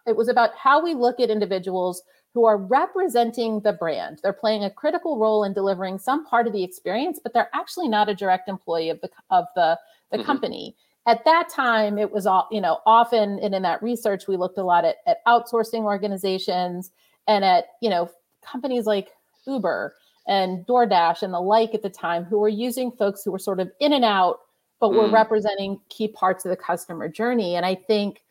it 0.07 0.17
was 0.17 0.29
about 0.29 0.51
how 0.57 0.83
we 0.83 0.95
look 0.95 1.19
at 1.19 1.31
individuals 1.31 2.03
who 2.33 2.45
are 2.45 2.59
representing 2.59 3.61
the 3.61 3.73
brand 3.73 4.19
they're 4.23 4.33
playing 4.33 4.65
a 4.65 4.71
critical 4.71 5.19
role 5.19 5.45
in 5.45 5.53
delivering 5.53 5.99
some 5.99 6.25
part 6.27 6.47
of 6.47 6.53
the 6.53 6.63
experience 6.63 7.19
but 7.23 7.33
they're 7.33 7.51
actually 7.55 7.89
not 7.89 8.09
a 8.09 8.15
direct 8.15 8.49
employee 8.49 8.91
of 8.91 9.01
the 9.01 9.11
of 9.31 9.45
the 9.55 9.79
the 10.11 10.19
mm-hmm. 10.19 10.27
company 10.27 10.77
at 11.07 11.25
that 11.25 11.49
time 11.49 11.99
it 11.99 12.11
was 12.11 12.27
all 12.27 12.47
you 12.51 12.61
know 12.61 12.79
often 12.87 13.39
and 13.41 13.55
in 13.55 13.63
that 13.63 13.83
research 13.83 14.29
we 14.29 14.37
looked 14.37 14.59
a 14.59 14.65
lot 14.65 14.85
at, 14.85 14.97
at 15.07 15.25
outsourcing 15.27 15.83
organizations 15.83 16.91
and 17.27 17.45
at 17.45 17.67
you 17.81 17.91
know 17.91 18.09
companies 18.43 18.87
like 18.87 19.11
uber 19.47 19.95
and 20.27 20.67
doordash 20.67 21.23
and 21.23 21.33
the 21.33 21.41
like 21.41 21.75
at 21.75 21.83
the 21.83 21.91
time 21.91 22.25
who 22.25 22.39
were 22.39 22.49
using 22.49 22.91
folks 22.91 23.23
who 23.23 23.31
were 23.31 23.39
sort 23.39 23.61
of 23.61 23.71
in 23.81 23.93
and 23.93 24.05
out 24.05 24.41
but 24.81 24.93
were 24.93 25.09
mm. 25.09 25.13
representing 25.13 25.81
key 25.89 26.09
parts 26.09 26.45
of 26.45 26.51
the 26.51 26.57
customer 26.57 27.09
journey 27.09 27.55
and 27.57 27.65
i 27.65 27.75
think 27.75 28.23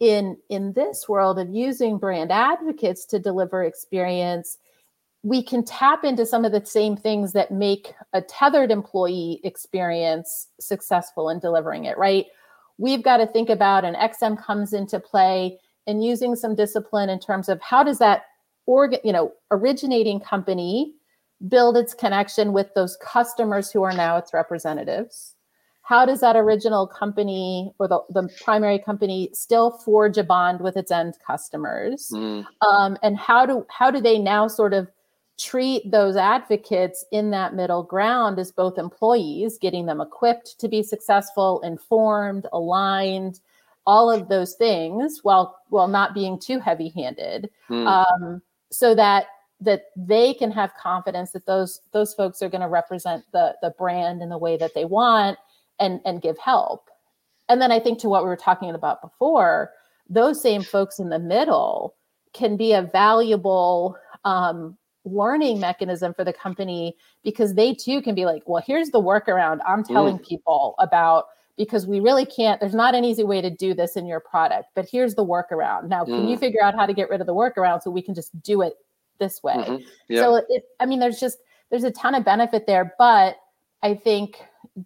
in 0.00 0.36
in 0.48 0.72
this 0.74 1.08
world 1.08 1.38
of 1.38 1.48
using 1.48 1.98
brand 1.98 2.30
advocates 2.30 3.04
to 3.04 3.18
deliver 3.18 3.64
experience 3.64 4.58
we 5.22 5.42
can 5.42 5.64
tap 5.64 6.04
into 6.04 6.24
some 6.24 6.44
of 6.44 6.52
the 6.52 6.64
same 6.64 6.96
things 6.96 7.32
that 7.32 7.50
make 7.50 7.94
a 8.12 8.22
tethered 8.22 8.70
employee 8.70 9.40
experience 9.44 10.48
successful 10.60 11.28
in 11.28 11.40
delivering 11.40 11.84
it, 11.84 11.98
right? 11.98 12.26
We've 12.78 13.02
got 13.02 13.16
to 13.16 13.26
think 13.26 13.50
about, 13.50 13.84
and 13.84 13.96
XM 13.96 14.42
comes 14.42 14.72
into 14.72 15.00
play 15.00 15.58
in 15.86 16.02
using 16.02 16.36
some 16.36 16.54
discipline 16.54 17.08
in 17.10 17.18
terms 17.18 17.48
of 17.48 17.60
how 17.60 17.82
does 17.82 17.98
that 17.98 18.26
organ, 18.66 19.00
you 19.02 19.12
know, 19.12 19.32
originating 19.50 20.20
company 20.20 20.94
build 21.46 21.76
its 21.76 21.94
connection 21.94 22.52
with 22.52 22.74
those 22.74 22.96
customers 22.96 23.70
who 23.70 23.82
are 23.82 23.92
now 23.92 24.16
its 24.16 24.34
representatives? 24.34 25.34
How 25.82 26.04
does 26.04 26.20
that 26.20 26.36
original 26.36 26.86
company 26.86 27.72
or 27.78 27.88
the, 27.88 28.00
the 28.10 28.28
primary 28.42 28.78
company 28.78 29.30
still 29.32 29.70
forge 29.70 30.18
a 30.18 30.24
bond 30.24 30.60
with 30.60 30.76
its 30.76 30.90
end 30.90 31.14
customers? 31.26 32.10
Mm. 32.12 32.44
Um, 32.60 32.98
and 33.02 33.16
how 33.16 33.46
do 33.46 33.64
how 33.70 33.90
do 33.90 34.00
they 34.00 34.18
now 34.18 34.48
sort 34.48 34.74
of 34.74 34.88
treat 35.38 35.90
those 35.90 36.16
advocates 36.16 37.04
in 37.12 37.30
that 37.30 37.54
middle 37.54 37.84
ground 37.84 38.38
as 38.38 38.50
both 38.50 38.76
employees, 38.76 39.56
getting 39.56 39.86
them 39.86 40.00
equipped 40.00 40.58
to 40.58 40.68
be 40.68 40.82
successful, 40.82 41.60
informed, 41.60 42.46
aligned, 42.52 43.40
all 43.86 44.10
of 44.10 44.28
those 44.28 44.54
things, 44.54 45.20
while 45.22 45.58
while 45.70 45.88
not 45.88 46.12
being 46.12 46.38
too 46.38 46.58
heavy-handed, 46.58 47.48
mm. 47.70 47.86
um, 47.86 48.42
so 48.70 48.94
that 48.94 49.26
that 49.60 49.86
they 49.96 50.34
can 50.34 50.50
have 50.50 50.72
confidence 50.74 51.32
that 51.32 51.46
those 51.46 51.80
those 51.92 52.14
folks 52.14 52.42
are 52.42 52.48
going 52.48 52.60
to 52.60 52.68
represent 52.68 53.24
the 53.32 53.54
the 53.62 53.70
brand 53.70 54.22
in 54.22 54.28
the 54.28 54.38
way 54.38 54.56
that 54.56 54.74
they 54.74 54.84
want 54.84 55.38
and 55.80 56.00
and 56.04 56.22
give 56.22 56.38
help. 56.38 56.90
And 57.48 57.60
then 57.60 57.72
I 57.72 57.80
think 57.80 57.98
to 58.00 58.08
what 58.08 58.22
we 58.22 58.28
were 58.28 58.36
talking 58.36 58.70
about 58.74 59.00
before, 59.00 59.72
those 60.08 60.40
same 60.40 60.62
folks 60.62 60.98
in 60.98 61.08
the 61.08 61.18
middle 61.18 61.94
can 62.34 62.56
be 62.56 62.72
a 62.72 62.82
valuable 62.82 63.96
um, 64.24 64.76
learning 65.04 65.58
mechanism 65.58 66.14
for 66.14 66.24
the 66.24 66.32
company 66.32 66.96
because 67.24 67.54
they 67.54 67.74
too 67.74 68.02
can 68.02 68.14
be 68.14 68.26
like, 68.26 68.42
well, 68.46 68.62
here's 68.64 68.90
the 68.90 69.00
workaround 69.00 69.60
I'm 69.66 69.82
telling 69.82 70.18
mm. 70.18 70.26
people 70.26 70.74
about 70.78 71.24
because 71.56 71.86
we 71.86 71.98
really 71.98 72.24
can't, 72.24 72.60
there's 72.60 72.74
not 72.74 72.94
an 72.94 73.04
easy 73.04 73.24
way 73.24 73.40
to 73.40 73.50
do 73.50 73.74
this 73.74 73.96
in 73.96 74.06
your 74.06 74.20
product, 74.20 74.68
but 74.76 74.86
here's 74.88 75.16
the 75.16 75.24
workaround. 75.24 75.88
Now, 75.88 76.04
can 76.04 76.28
you 76.28 76.36
mm. 76.36 76.40
figure 76.40 76.62
out 76.62 76.74
how 76.74 76.86
to 76.86 76.94
get 76.94 77.10
rid 77.10 77.20
of 77.20 77.26
the 77.26 77.34
workaround 77.34 77.82
so 77.82 77.90
we 77.90 78.02
can 78.02 78.14
just 78.14 78.40
do 78.42 78.62
it 78.62 78.74
this 79.18 79.42
way? 79.42 79.54
Mm-hmm. 79.54 80.16
So 80.16 80.36
it, 80.48 80.64
I 80.80 80.86
mean, 80.86 80.98
there's 80.98 81.20
just, 81.20 81.38
there's 81.70 81.84
a 81.84 81.90
ton 81.90 82.14
of 82.14 82.24
benefit 82.24 82.66
there, 82.66 82.94
but 82.98 83.36
I 83.82 83.94
think 83.94 84.38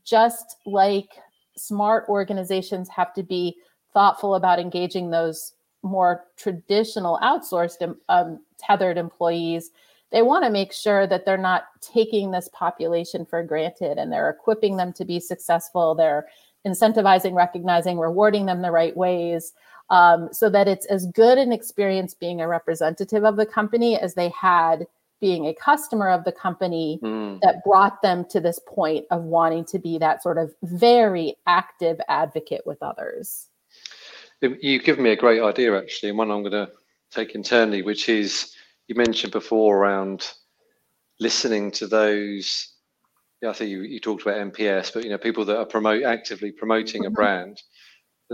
just 0.05 0.57
like 0.67 1.09
smart 1.57 2.07
organizations 2.09 2.89
have 2.89 3.13
to 3.15 3.23
be 3.23 3.57
thoughtful 3.93 4.35
about 4.35 4.59
engaging 4.59 5.11
those 5.11 5.53
more 5.83 6.25
traditional 6.37 7.19
outsourced 7.23 7.97
um, 8.09 8.41
tethered 8.59 8.97
employees 8.97 9.71
they 10.13 10.23
want 10.23 10.45
to 10.45 10.51
make 10.51 10.73
sure 10.73 11.07
that 11.07 11.25
they're 11.25 11.39
not 11.39 11.65
taking 11.81 12.31
this 12.31 12.49
population 12.53 13.25
for 13.25 13.43
granted 13.43 13.99
and 13.99 14.13
they're 14.13 14.31
equipping 14.31 14.77
them 14.77 14.93
to 14.93 15.05
be 15.05 15.19
successful 15.19 15.95
they're 15.95 16.27
incentivizing 16.67 17.35
recognizing 17.35 17.99
rewarding 17.99 18.47
them 18.47 18.63
the 18.63 18.71
right 18.71 18.97
ways 18.97 19.53
um, 19.91 20.29
so 20.33 20.49
that 20.49 20.69
it's 20.69 20.87
as 20.87 21.07
good 21.07 21.39
an 21.39 21.53
experience 21.53 22.15
being 22.15 22.41
a 22.41 22.49
representative 22.49 23.25
of 23.25 23.37
the 23.37 23.47
company 23.47 23.99
as 23.99 24.15
they 24.15 24.29
had 24.31 24.87
being 25.21 25.47
a 25.47 25.55
customer 25.55 26.09
of 26.09 26.25
the 26.25 26.33
company 26.33 26.99
mm. 27.01 27.41
that 27.43 27.63
brought 27.65 28.03
them 28.03 28.25
to 28.25 28.41
this 28.41 28.59
point 28.67 29.07
of 29.13 29.23
wanting 29.23 29.65
to 29.65 29.79
be 29.79 29.97
that 29.97 30.21
sort 30.21 30.37
of 30.37 30.53
very 30.65 31.37
active 31.47 32.01
advocate 32.09 32.63
with 32.67 32.83
others. 32.83 33.49
You've 34.41 34.83
given 34.83 35.05
me 35.05 35.11
a 35.11 35.17
great 35.17 35.41
idea, 35.41 35.79
actually, 35.79 36.09
and 36.09 36.19
one 36.19 36.33
I'm 36.33 36.43
going 36.43 36.67
to 36.67 36.73
take 37.13 37.37
internally, 37.37 37.83
which 37.83 38.09
is 38.09 38.57
you 38.89 38.97
mentioned 38.97 39.33
before 39.33 39.77
around 39.77 40.33
listening 41.21 41.71
to 41.71 41.87
those. 41.87 42.72
Yeah, 43.43 43.51
I 43.51 43.53
think 43.53 43.71
you, 43.71 43.83
you 43.83 44.01
talked 44.01 44.23
about 44.23 44.37
NPS, 44.53 44.95
but 44.95 45.05
you 45.05 45.11
know, 45.11 45.19
people 45.19 45.45
that 45.45 45.59
are 45.59 45.67
promote 45.67 46.05
actively 46.05 46.53
promoting 46.53 47.03
mm-hmm. 47.03 47.09
a 47.09 47.11
brand 47.11 47.61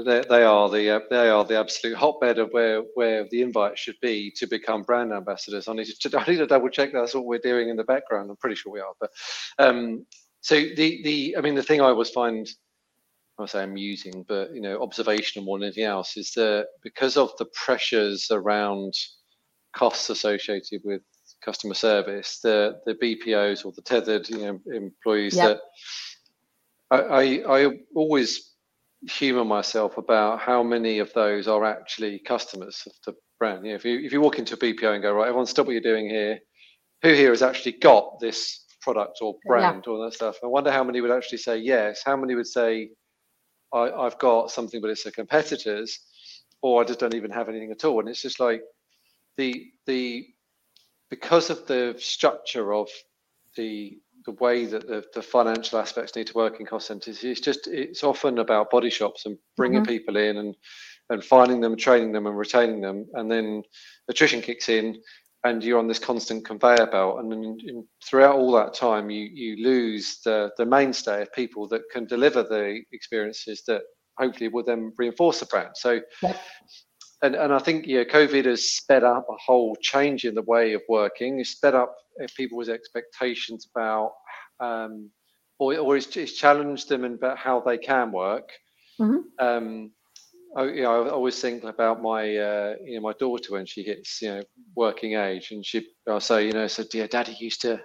they, 0.04 0.22
they 0.28 0.42
are 0.42 0.68
the 0.68 0.96
uh, 0.96 1.00
they 1.10 1.28
are 1.28 1.44
the 1.44 1.58
absolute 1.58 1.96
hotbed 1.96 2.38
of 2.38 2.50
where 2.50 2.82
where 2.94 3.26
the 3.30 3.42
invite 3.42 3.78
should 3.78 3.96
be 4.00 4.32
to 4.36 4.46
become 4.46 4.82
brand 4.82 5.12
ambassadors. 5.12 5.68
I 5.68 5.72
need 5.74 5.86
to 5.86 6.18
I 6.18 6.30
need 6.30 6.38
to 6.38 6.46
double 6.46 6.68
check 6.68 6.92
that's 6.92 7.14
what 7.14 7.26
we're 7.26 7.38
doing 7.38 7.68
in 7.68 7.76
the 7.76 7.84
background. 7.84 8.30
I'm 8.30 8.36
pretty 8.36 8.56
sure 8.56 8.72
we 8.72 8.80
are, 8.80 8.94
but 9.00 9.10
um, 9.58 10.06
so 10.40 10.54
the 10.54 11.02
the 11.02 11.36
I 11.36 11.40
mean 11.40 11.54
the 11.54 11.62
thing 11.62 11.80
I 11.80 11.84
always 11.84 12.10
find 12.10 12.48
I 13.38 13.46
say 13.46 13.62
amusing, 13.64 14.24
but 14.28 14.52
you 14.54 14.60
know 14.60 14.82
observational 14.82 15.46
more 15.46 15.58
than 15.58 15.66
anything 15.66 15.84
else 15.84 16.16
is 16.16 16.32
that 16.32 16.66
because 16.82 17.16
of 17.16 17.30
the 17.38 17.46
pressures 17.46 18.28
around 18.30 18.94
costs 19.74 20.10
associated 20.10 20.80
with 20.84 21.02
customer 21.44 21.74
service, 21.74 22.40
the 22.42 22.80
the 22.86 22.94
BPOs 22.94 23.64
or 23.64 23.72
the 23.72 23.82
tethered 23.82 24.28
you 24.28 24.38
know 24.38 24.60
employees 24.72 25.36
yep. 25.36 25.58
that 25.58 25.60
I, 26.90 27.00
I 27.00 27.58
I 27.60 27.78
always 27.94 28.54
humor 29.06 29.44
myself 29.44 29.96
about 29.96 30.40
how 30.40 30.62
many 30.62 30.98
of 30.98 31.12
those 31.12 31.46
are 31.46 31.64
actually 31.64 32.18
customers 32.18 32.82
of 32.86 32.92
the 33.06 33.18
brand. 33.38 33.64
You 33.64 33.72
know, 33.72 33.76
if 33.76 33.84
you 33.84 34.00
if 34.00 34.12
you 34.12 34.20
walk 34.20 34.38
into 34.38 34.54
a 34.54 34.58
BPO 34.58 34.94
and 34.94 35.02
go, 35.02 35.12
right, 35.12 35.28
everyone 35.28 35.46
stop 35.46 35.66
what 35.66 35.72
you're 35.72 35.80
doing 35.80 36.08
here. 36.08 36.38
Who 37.02 37.12
here 37.12 37.30
has 37.30 37.42
actually 37.42 37.72
got 37.72 38.18
this 38.18 38.64
product 38.80 39.18
or 39.22 39.36
brand 39.46 39.84
yeah. 39.86 39.92
or 39.92 40.04
that 40.04 40.14
stuff? 40.14 40.36
I 40.42 40.48
wonder 40.48 40.72
how 40.72 40.82
many 40.82 41.00
would 41.00 41.12
actually 41.12 41.38
say 41.38 41.58
yes. 41.58 42.02
How 42.04 42.16
many 42.16 42.34
would 42.34 42.46
say, 42.46 42.90
I, 43.72 43.90
I've 43.90 44.18
got 44.18 44.50
something, 44.50 44.80
but 44.80 44.90
it's 44.90 45.06
a 45.06 45.12
competitor's, 45.12 46.00
or 46.60 46.82
I 46.82 46.84
just 46.84 46.98
don't 46.98 47.14
even 47.14 47.30
have 47.30 47.48
anything 47.48 47.70
at 47.70 47.84
all. 47.84 48.00
And 48.00 48.08
it's 48.08 48.22
just 48.22 48.40
like 48.40 48.62
the 49.36 49.70
the 49.86 50.26
because 51.10 51.50
of 51.50 51.66
the 51.66 51.94
structure 51.98 52.72
of 52.72 52.88
the 53.56 53.98
the 54.26 54.32
way 54.32 54.66
that 54.66 54.86
the, 54.86 55.02
the 55.14 55.22
financial 55.22 55.78
aspects 55.78 56.14
need 56.14 56.26
to 56.26 56.34
work 56.34 56.60
in 56.60 56.66
cost 56.66 56.88
centers 56.88 57.24
it's 57.24 57.40
just 57.40 57.66
it's 57.66 58.04
often 58.04 58.38
about 58.38 58.70
body 58.70 58.90
shops 58.90 59.24
and 59.24 59.38
bringing 59.56 59.82
mm-hmm. 59.82 59.88
people 59.88 60.16
in 60.16 60.36
and 60.36 60.54
and 61.10 61.24
finding 61.24 61.60
them 61.60 61.76
training 61.76 62.12
them 62.12 62.26
and 62.26 62.36
retaining 62.36 62.80
them. 62.80 63.06
And 63.14 63.30
then 63.30 63.62
attrition 64.08 64.42
kicks 64.42 64.68
in 64.68 65.00
and 65.44 65.62
you're 65.62 65.78
on 65.78 65.88
this 65.88 65.98
constant 65.98 66.44
conveyor 66.44 66.86
belt. 66.86 67.20
And 67.20 67.84
throughout 68.04 68.36
all 68.36 68.52
that 68.52 68.74
time 68.74 69.10
you 69.10 69.28
you 69.32 69.64
lose 69.64 70.20
the 70.24 70.50
the 70.58 70.66
mainstay 70.66 71.22
of 71.22 71.32
people 71.32 71.68
that 71.68 71.82
can 71.92 72.06
deliver 72.06 72.42
the 72.42 72.80
experiences 72.92 73.62
that 73.66 73.82
hopefully 74.18 74.48
will 74.48 74.64
then 74.64 74.92
reinforce 74.96 75.40
the 75.40 75.46
brand. 75.46 75.70
So 75.74 76.00
and, 77.22 77.34
and 77.34 77.52
I 77.52 77.58
think 77.58 77.86
yeah, 77.86 78.04
COVID 78.04 78.44
has 78.44 78.64
sped 78.64 79.04
up 79.04 79.26
a 79.28 79.36
whole 79.36 79.76
change 79.80 80.24
in 80.24 80.34
the 80.34 80.42
way 80.42 80.74
of 80.74 80.82
working. 80.88 81.40
It's 81.40 81.50
sped 81.50 81.74
up 81.74 81.96
people's 82.36 82.68
expectations 82.68 83.68
about, 83.74 84.12
um, 84.60 85.10
or, 85.58 85.76
or 85.78 85.96
it's, 85.96 86.16
it's, 86.16 86.34
challenged 86.34 86.88
them 86.88 87.04
about 87.04 87.38
how 87.38 87.60
they 87.60 87.78
can 87.78 88.12
work. 88.12 88.50
Mm-hmm. 89.00 89.44
Um, 89.44 89.90
I, 90.56 90.64
you 90.64 90.82
know, 90.82 91.04
I 91.04 91.10
always 91.10 91.40
think 91.40 91.64
about 91.64 92.02
my, 92.02 92.36
uh, 92.36 92.74
you 92.84 92.96
know, 92.96 93.02
my 93.02 93.12
daughter 93.14 93.52
when 93.52 93.66
she 93.66 93.82
hits, 93.82 94.22
you 94.22 94.28
know, 94.28 94.42
working 94.76 95.14
age, 95.14 95.50
and 95.50 95.64
she, 95.64 95.86
I'll 96.08 96.20
say, 96.20 96.46
you 96.46 96.52
know, 96.52 96.68
so 96.68 96.84
dear, 96.84 97.06
daddy 97.06 97.36
used 97.38 97.62
to, 97.62 97.80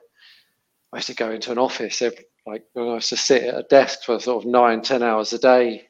I 0.94 0.98
used 0.98 1.08
to 1.08 1.16
go 1.16 1.32
into 1.32 1.52
an 1.52 1.58
office 1.58 2.02
every, 2.02 2.26
like 2.46 2.64
I 2.78 2.82
used 2.82 3.10
to 3.10 3.18
sit 3.18 3.44
at 3.44 3.60
a 3.60 3.64
desk 3.64 4.04
for 4.06 4.20
sort 4.20 4.44
of 4.44 4.50
nine, 4.50 4.82
ten 4.82 5.02
hours 5.02 5.34
a 5.34 5.40
day 5.40 5.88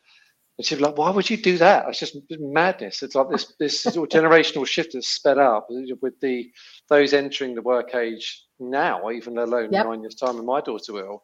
and 0.58 0.66
she'd 0.66 0.76
be 0.76 0.84
like, 0.84 0.98
why 0.98 1.10
would 1.10 1.30
you 1.30 1.38
do 1.38 1.58
that? 1.58 1.86
It's 1.90 2.00
just 2.00 2.18
madness. 2.30 3.02
It's 3.02 3.16
like 3.16 3.30
this 3.30 3.54
this 3.60 3.82
sort 3.82 4.14
of 4.14 4.22
generational 4.22 4.68
shift 4.68 4.94
has 4.94 5.08
sped 5.08 5.40
up 5.40 5.68
with 5.70 6.20
the 6.22 6.52
those 6.90 7.14
entering 7.14 7.56
the 7.56 7.62
work 7.62 7.96
age 7.96 8.46
now, 8.60 9.10
even 9.10 9.38
alone 9.38 9.70
yep. 9.72 9.86
nine 9.86 10.02
years 10.02 10.16
time, 10.16 10.38
and 10.38 10.46
my 10.46 10.62
daughter 10.62 10.94
will, 10.94 11.24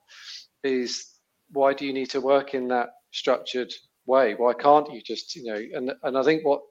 is 0.63 1.05
why 1.51 1.73
do 1.73 1.85
you 1.85 1.93
need 1.93 2.09
to 2.11 2.21
work 2.21 2.53
in 2.55 2.67
that 2.69 2.89
structured 3.11 3.71
way? 4.07 4.33
Why 4.33 4.53
can't 4.53 4.91
you 4.91 5.01
just, 5.01 5.35
you 5.35 5.43
know, 5.43 5.61
and 5.73 5.93
and 6.01 6.17
I 6.17 6.23
think 6.23 6.43
what 6.43 6.61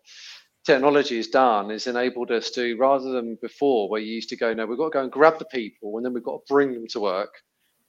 technology 0.67 1.17
has 1.17 1.29
done 1.29 1.71
is 1.71 1.87
enabled 1.87 2.33
us 2.33 2.51
to 2.51 2.77
rather 2.77 3.11
than 3.13 3.39
before 3.41 3.89
where 3.89 4.01
you 4.01 4.15
used 4.15 4.29
to 4.31 4.37
go, 4.37 4.53
no, 4.53 4.67
we've 4.67 4.77
got 4.77 4.87
to 4.87 4.99
go 4.99 5.03
and 5.03 5.13
grab 5.13 5.39
the 5.39 5.47
people 5.47 5.97
and 5.97 6.05
then 6.05 6.13
we've 6.13 6.25
got 6.25 6.39
to 6.39 6.53
bring 6.53 6.75
them 6.75 6.87
to 6.89 7.01
work 7.01 7.33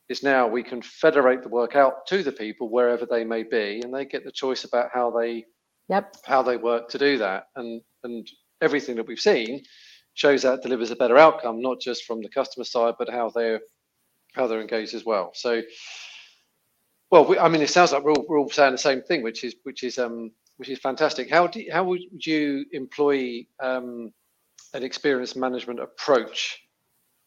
is 0.10 0.24
now 0.24 0.48
we 0.48 0.64
can 0.64 0.82
federate 0.82 1.44
the 1.44 1.50
work 1.50 1.76
out 1.76 2.08
to 2.08 2.24
the 2.24 2.32
people 2.32 2.70
wherever 2.70 3.06
they 3.06 3.24
may 3.24 3.44
be, 3.44 3.82
and 3.84 3.94
they 3.94 4.06
get 4.06 4.26
the 4.26 4.32
choice 4.32 4.64
about 4.64 4.90
how 4.94 5.12
they 5.12 5.46
yep. 5.88 6.16
how 6.26 6.42
they 6.42 6.58
work 6.58 6.90
to 6.90 6.98
do 6.98 7.18
that. 7.20 7.46
And 7.56 7.82
and 8.04 8.28
everything 8.62 8.96
that 8.96 9.08
we've 9.08 9.20
seen 9.20 9.64
shows 10.16 10.42
that 10.42 10.62
delivers 10.62 10.92
a 10.92 10.96
better 10.96 11.18
outcome, 11.18 11.62
not 11.62 11.80
just 11.80 12.04
from 12.06 12.22
the 12.22 12.30
customer 12.30 12.66
side, 12.66 12.96
but 12.98 13.10
how 13.10 13.30
they're 13.30 13.62
how 14.34 14.48
they're 14.48 14.62
engaged 14.62 14.94
as 14.94 15.06
well. 15.06 15.32
So, 15.34 15.62
well, 17.12 17.26
we, 17.26 17.38
I 17.40 17.48
mean, 17.48 17.62
it 17.62 17.70
sounds 17.70 17.92
like 17.92 18.04
we're 18.04 18.14
all, 18.14 18.26
we're 18.28 18.40
all 18.40 18.50
saying 18.50 18.72
the 18.74 18.78
same 18.78 19.02
thing, 19.02 19.24
which 19.24 19.44
is 19.44 19.56
which 19.64 19.84
is 19.84 19.98
um 19.98 20.32
which 20.58 20.70
is 20.70 20.80
fantastic. 20.80 21.30
How 21.30 21.48
do 21.48 21.64
how 21.72 21.84
would 21.86 22.02
you 22.26 22.66
employ 22.74 23.46
um, 23.62 24.12
an 24.74 24.84
experience 24.84 25.36
management 25.36 25.80
approach 25.80 26.60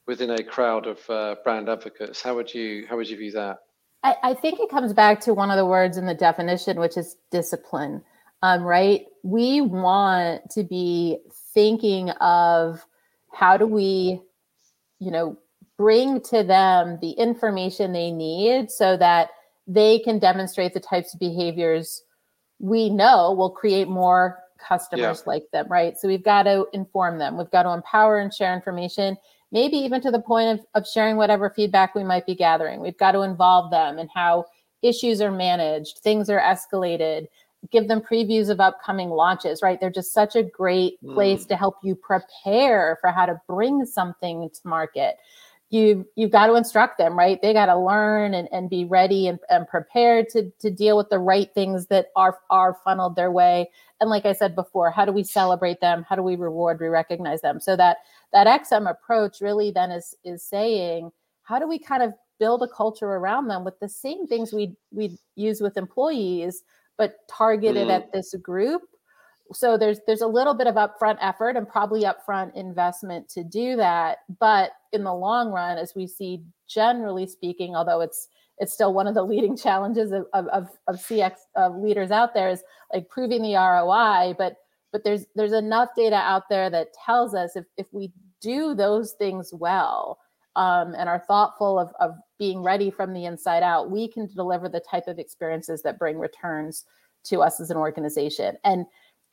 within 0.07 0.31
a 0.31 0.43
crowd 0.43 0.87
of 0.87 0.99
uh, 1.09 1.37
brand 1.45 1.69
advocates. 1.69 2.23
How 2.23 2.35
would 2.35 2.53
you 2.53 2.87
how 2.89 2.97
would 2.97 3.09
you 3.09 3.17
view 3.17 3.33
that? 3.33 3.59
I, 4.05 4.17
I, 4.23 4.35
think 4.35 4.59
it 4.59 4.69
comes 4.69 4.93
back 4.93 5.21
to 5.21 5.35
one 5.35 5.51
of 5.51 5.57
the 5.57 5.65
words 5.65 5.97
in 5.97 6.07
the 6.07 6.15
definition, 6.15 6.81
which 6.81 6.97
is 6.97 7.17
discipline. 7.31 8.03
Um, 8.43 8.65
right? 8.65 9.07
We 9.23 9.61
want 9.61 10.51
to 10.51 10.65
be 10.65 11.19
thinking 11.55 12.11
of 12.11 12.85
how 13.33 13.57
do 13.57 13.67
we, 13.67 14.21
you 14.99 15.11
know, 15.13 15.39
bring 15.79 16.21
to 16.23 16.43
them 16.43 16.99
the 17.01 17.13
information 17.13 17.93
they 17.93 18.11
need 18.11 18.73
so 18.73 18.97
that 18.97 19.31
they 19.69 20.01
can 20.01 20.19
demonstrate 20.19 20.75
the 20.75 20.81
types 20.81 21.15
of 21.15 21.21
behaviors 21.21 22.03
we 22.59 22.91
know 22.91 23.33
will 23.33 23.51
create 23.51 23.89
more 23.89 24.39
customers 24.59 25.23
yeah. 25.25 25.31
like 25.31 25.45
them, 25.53 25.67
right? 25.69 25.97
So 25.99 26.09
we've 26.09 26.25
got 26.25 26.45
to 26.45 26.67
inform 26.73 27.19
them. 27.19 27.37
We've 27.37 27.51
got 27.51 27.65
to 27.65 27.73
empower 27.73 28.19
and 28.19 28.33
share 28.33 28.55
information 28.55 29.17
maybe 29.53 29.77
even 29.77 30.01
to 30.01 30.11
the 30.11 30.21
point 30.21 30.59
of, 30.59 30.67
of 30.75 30.89
sharing 30.89 31.17
whatever 31.17 31.51
feedback 31.51 31.95
we 31.95 32.03
might 32.03 32.27
be 32.27 32.35
gathering. 32.35 32.81
We've 32.81 32.99
got 32.99 33.13
to 33.13 33.21
involve 33.21 33.71
them 33.71 33.99
in 33.99 34.09
how 34.13 34.47
issues 34.83 35.21
are 35.21 35.31
managed, 35.31 35.99
things 35.99 36.29
are 36.29 36.41
escalated, 36.41 37.29
give 37.71 37.87
them 37.87 38.01
previews 38.01 38.49
of 38.49 38.59
upcoming 38.59 39.11
launches, 39.11 39.63
right? 39.63 39.79
They're 39.79 39.91
just 39.91 40.13
such 40.13 40.35
a 40.35 40.43
great 40.43 41.01
place 41.07 41.45
mm. 41.45 41.49
to 41.49 41.57
help 41.57 41.77
you 41.83 41.95
prepare 41.95 42.99
for 43.01 43.11
how 43.11 43.27
to 43.27 43.41
bring 43.47 43.85
something 43.85 44.51
to 44.51 44.69
market. 44.69 45.17
You, 45.73 46.07
you've 46.17 46.31
got 46.31 46.49
to 46.49 46.55
instruct 46.55 46.99
them, 46.99 47.19
right? 47.19 47.41
They 47.41 47.53
got 47.53 47.67
to 47.67 47.79
learn 47.79 48.35
and, 48.35 48.47
and 48.53 48.69
be 48.69 48.85
ready 48.85 49.27
and, 49.27 49.39
and 49.49 49.67
prepared 49.67 50.29
to, 50.29 50.53
to 50.61 50.71
deal 50.71 50.99
with 50.99 51.09
the 51.09 51.19
right 51.19 51.53
things 51.55 51.87
that 51.87 52.09
are, 52.15 52.39
are 52.51 52.77
funneled 52.85 53.17
their 53.17 53.31
way. 53.31 53.71
And 53.99 54.11
like 54.11 54.27
I 54.27 54.35
said 54.35 54.55
before, 54.55 54.91
how 54.91 55.05
do 55.05 55.13
we 55.13 55.25
celebrate 55.25 55.81
them? 55.81 56.05
How 56.07 56.15
do 56.15 56.23
we 56.23 56.37
reward, 56.37 56.79
we 56.79 56.89
recognize 56.89 57.41
them 57.41 57.59
so 57.59 57.75
that 57.77 57.99
that 58.33 58.47
XM 58.47 58.91
approach 58.91 59.41
really 59.41 59.71
then 59.71 59.91
is 59.91 60.15
is 60.25 60.43
saying, 60.43 61.11
how 61.43 61.59
do 61.59 61.69
we 61.69 61.79
kind 61.79 62.03
of 62.03 62.13
build 62.39 62.63
a 62.63 62.69
culture 62.69 63.07
around 63.07 63.47
them 63.47 63.65
with 63.65 63.79
the 63.79 63.89
same 63.89 64.27
things 64.27 64.53
we 64.53 64.77
we 64.91 65.17
use 65.37 65.61
with 65.61 65.77
employees, 65.77 66.65
but 66.99 67.17
targeted 67.29 67.89
mm. 67.89 67.93
at 67.93 68.13
this 68.13 68.35
group? 68.43 68.83
So 69.55 69.77
there's 69.77 70.01
there's 70.07 70.21
a 70.21 70.27
little 70.27 70.55
bit 70.55 70.67
of 70.67 70.75
upfront 70.77 71.19
effort 71.21 71.57
and 71.57 71.69
probably 71.69 72.05
upfront 72.05 72.55
investment 72.55 73.29
to 73.31 73.45
do 73.45 73.77
that, 73.77 74.19
but 74.39 74.73
in 74.93 75.05
the 75.05 75.15
long 75.15 75.51
run, 75.51 75.79
as 75.79 75.95
we 75.95 76.07
see 76.07 76.43
generally 76.69 77.27
speaking, 77.27 77.75
although 77.77 78.01
it's 78.01 78.29
it's 78.59 78.73
still 78.73 78.95
one 78.95 79.07
of 79.07 79.15
the 79.15 79.23
leading 79.33 79.57
challenges 79.57 80.13
of, 80.13 80.27
of, 80.33 80.69
of 80.87 80.97
CX 80.97 81.35
of 81.57 81.77
leaders 81.77 82.11
out 82.11 82.35
there 82.35 82.51
is 82.51 82.63
like 82.93 83.09
proving 83.09 83.43
the 83.43 83.55
ROI, 83.55 84.35
but 84.39 84.57
but 84.93 85.05
there's 85.05 85.27
there's 85.35 85.53
enough 85.53 85.91
data 85.97 86.17
out 86.17 86.49
there 86.49 86.71
that 86.71 86.89
tells 87.05 87.35
us 87.35 87.57
if 87.57 87.65
if 87.77 87.87
we 87.93 88.13
do 88.41 88.75
those 88.75 89.13
things 89.13 89.51
well 89.53 90.19
um, 90.57 90.95
and 90.99 91.09
are 91.09 91.23
thoughtful 91.27 91.79
of, 91.79 91.93
of 92.01 92.15
being 92.39 92.63
ready 92.63 92.91
from 92.91 93.13
the 93.13 93.25
inside 93.25 93.63
out, 93.63 93.91
we 93.91 94.09
can 94.09 94.29
deliver 94.35 94.69
the 94.69 94.81
type 94.81 95.07
of 95.07 95.19
experiences 95.19 95.83
that 95.83 95.99
bring 95.99 96.19
returns 96.19 96.85
to 97.25 97.41
us 97.41 97.61
as 97.61 97.71
an 97.71 97.77
organization. 97.77 98.57
And 98.65 98.85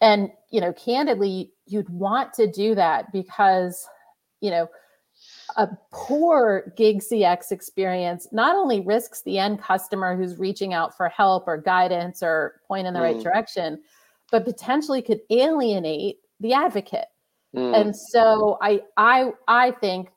and 0.02 0.30
you 0.50 0.62
know 0.62 0.74
candidly 0.74 1.52
you'd 1.66 1.90
want 1.90 2.34
to 2.34 2.50
do 2.50 2.76
that 2.76 3.12
because 3.12 3.88
you 4.42 4.50
know 4.50 4.68
a 5.58 5.68
poor 5.92 6.74
gig 6.78 7.00
cx 7.00 7.52
experience 7.52 8.28
not 8.32 8.56
only 8.56 8.80
risks 8.82 9.22
the 9.24 9.38
end 9.38 9.62
customer 9.62 10.16
who's 10.16 10.38
reaching 10.38 10.74
out 10.74 10.96
for 10.96 11.10
help 11.10 11.48
or 11.48 11.58
guidance 11.58 12.24
or 12.24 12.62
point 12.68 12.88
in 12.88 12.94
the 12.94 13.00
mm. 13.00 13.04
right 13.04 13.24
direction 13.24 13.82
but 14.32 14.46
potentially 14.46 15.02
could 15.02 15.20
alienate 15.30 16.18
the 16.40 16.54
advocate 16.54 17.08
mm. 17.56 17.76
and 17.80 17.96
so 17.96 18.58
i 18.62 18.80
i 18.96 19.32
i 19.48 19.72
think 19.72 20.10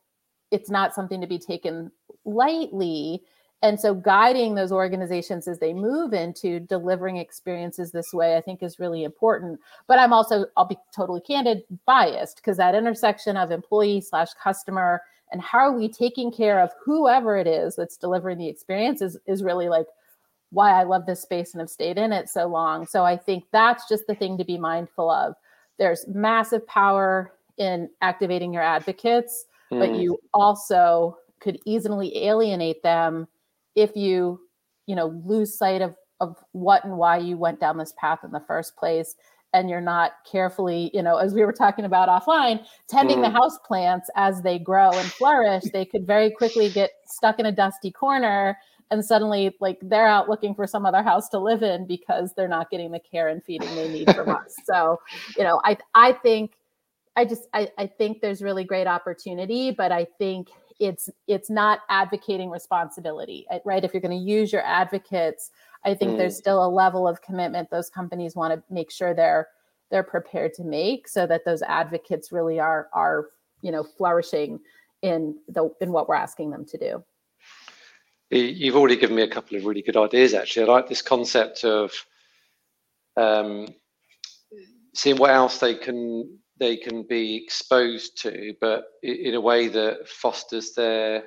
it's 0.51 0.69
not 0.69 0.93
something 0.93 1.19
to 1.19 1.27
be 1.27 1.39
taken 1.39 1.91
lightly 2.25 3.21
and 3.63 3.79
so 3.79 3.95
guiding 3.95 4.53
those 4.53 4.73
organizations 4.73 5.47
as 5.47 5.57
they 5.57 5.73
move 5.73 6.13
into 6.13 6.59
delivering 6.59 7.17
experiences 7.17 7.91
this 7.91 8.13
way 8.13 8.37
i 8.37 8.41
think 8.41 8.61
is 8.61 8.77
really 8.77 9.03
important. 9.03 9.59
But 9.87 9.97
i'm 9.97 10.13
also 10.13 10.45
i'll 10.55 10.65
be 10.65 10.77
totally 10.95 11.21
candid 11.21 11.63
biased 11.85 12.35
because 12.35 12.57
that 12.57 12.75
intersection 12.75 13.37
of 13.37 13.49
employee 13.49 14.01
slash 14.01 14.29
customer 14.41 15.01
and 15.31 15.41
how 15.41 15.59
are 15.59 15.73
we 15.73 15.89
taking 15.89 16.31
care 16.31 16.59
of 16.59 16.69
whoever 16.85 17.37
it 17.37 17.47
is 17.47 17.75
that's 17.75 17.97
delivering 17.97 18.37
the 18.37 18.47
experience 18.47 19.01
is, 19.01 19.17
is 19.25 19.41
really 19.41 19.69
like 19.69 19.87
why 20.51 20.79
i 20.79 20.83
love 20.83 21.05
this 21.07 21.21
space 21.21 21.53
and 21.53 21.61
have 21.61 21.69
stayed 21.69 21.97
in 21.97 22.11
it 22.11 22.29
so 22.29 22.45
long. 22.45 22.85
So 22.85 23.03
i 23.03 23.17
think 23.17 23.45
that's 23.51 23.87
just 23.87 24.05
the 24.07 24.15
thing 24.15 24.37
to 24.37 24.45
be 24.45 24.57
mindful 24.57 25.09
of. 25.09 25.35
There's 25.79 26.05
massive 26.07 26.67
power 26.67 27.33
in 27.57 27.89
activating 28.01 28.53
your 28.53 28.63
advocates 28.63 29.45
mm. 29.71 29.79
but 29.79 29.95
you 29.95 30.17
also 30.33 31.17
could 31.39 31.59
easily 31.65 32.25
alienate 32.25 32.81
them 32.83 33.27
if 33.75 33.95
you 33.95 34.39
you 34.85 34.95
know 34.95 35.21
lose 35.25 35.57
sight 35.57 35.81
of 35.81 35.95
of 36.19 36.37
what 36.51 36.83
and 36.85 36.97
why 36.97 37.17
you 37.17 37.37
went 37.37 37.59
down 37.59 37.77
this 37.77 37.93
path 37.97 38.19
in 38.23 38.31
the 38.31 38.39
first 38.39 38.75
place 38.75 39.15
and 39.53 39.69
you're 39.69 39.81
not 39.81 40.13
carefully 40.29 40.89
you 40.93 41.01
know 41.01 41.17
as 41.17 41.33
we 41.33 41.43
were 41.43 41.53
talking 41.53 41.85
about 41.85 42.09
offline 42.09 42.63
tending 42.87 43.19
mm. 43.19 43.23
the 43.23 43.29
house 43.29 43.57
plants 43.65 44.09
as 44.15 44.41
they 44.41 44.59
grow 44.59 44.91
and 44.91 45.11
flourish 45.11 45.63
they 45.73 45.85
could 45.85 46.05
very 46.05 46.31
quickly 46.31 46.69
get 46.69 46.91
stuck 47.07 47.39
in 47.39 47.45
a 47.45 47.51
dusty 47.51 47.91
corner 47.91 48.57
and 48.91 49.03
suddenly 49.03 49.55
like 49.59 49.79
they're 49.81 50.07
out 50.07 50.29
looking 50.29 50.53
for 50.53 50.67
some 50.67 50.85
other 50.85 51.01
house 51.01 51.29
to 51.29 51.39
live 51.39 51.63
in 51.63 51.85
because 51.87 52.33
they're 52.35 52.47
not 52.47 52.69
getting 52.69 52.91
the 52.91 52.99
care 52.99 53.29
and 53.29 53.43
feeding 53.43 53.73
they 53.75 53.89
need 53.89 54.13
from 54.15 54.29
us 54.29 54.55
so 54.65 54.99
you 55.37 55.43
know 55.43 55.61
i 55.63 55.77
i 55.95 56.11
think 56.11 56.53
i 57.15 57.25
just 57.25 57.47
I, 57.53 57.69
I 57.77 57.87
think 57.87 58.21
there's 58.21 58.41
really 58.41 58.63
great 58.63 58.87
opportunity 58.87 59.71
but 59.71 59.91
i 59.91 60.05
think 60.17 60.49
it's 60.79 61.09
it's 61.27 61.49
not 61.49 61.79
advocating 61.89 62.49
responsibility 62.49 63.45
uh, 63.51 63.59
right? 63.65 63.83
If 63.83 63.93
you're 63.93 64.01
going 64.01 64.17
to 64.17 64.31
use 64.31 64.51
your 64.51 64.65
advocates 64.65 65.51
i 65.85 65.93
think 65.93 66.11
mm. 66.11 66.17
there's 66.17 66.37
still 66.37 66.65
a 66.65 66.67
level 66.67 67.07
of 67.07 67.21
commitment 67.21 67.69
those 67.69 67.89
companies 67.89 68.35
want 68.35 68.53
to 68.53 68.73
make 68.73 68.91
sure 68.91 69.13
they're 69.13 69.47
they're 69.93 70.03
prepared 70.03 70.53
to 70.55 70.63
make 70.63 71.07
so 71.07 71.27
that 71.27 71.45
those 71.45 71.61
advocates 71.61 72.31
really 72.31 72.59
are 72.59 72.89
are 72.93 73.29
you 73.61 73.71
know 73.71 73.83
flourishing 73.83 74.59
in 75.03 75.37
the 75.49 75.69
in 75.81 75.91
what 75.91 76.09
we're 76.09 76.15
asking 76.15 76.49
them 76.49 76.65
to 76.65 76.77
do. 76.77 77.03
You've 78.31 78.75
already 78.75 78.95
given 78.95 79.15
me 79.15 79.21
a 79.21 79.27
couple 79.27 79.55
of 79.57 79.65
really 79.65 79.83
good 79.83 79.97
ideas 79.97 80.33
actually. 80.33 80.67
I 80.67 80.71
like 80.71 80.89
this 80.89 81.03
concept 81.03 81.63
of 81.63 81.91
um, 83.15 83.67
seeing 84.95 85.17
what 85.17 85.29
else 85.29 85.59
they 85.59 85.75
can 85.75 86.39
they 86.63 86.77
can 86.77 87.03
be 87.03 87.35
exposed 87.35 88.21
to, 88.21 88.53
but 88.61 88.85
in 89.03 89.35
a 89.35 89.41
way 89.41 89.67
that 89.67 90.07
fosters 90.07 90.73
their 90.73 91.23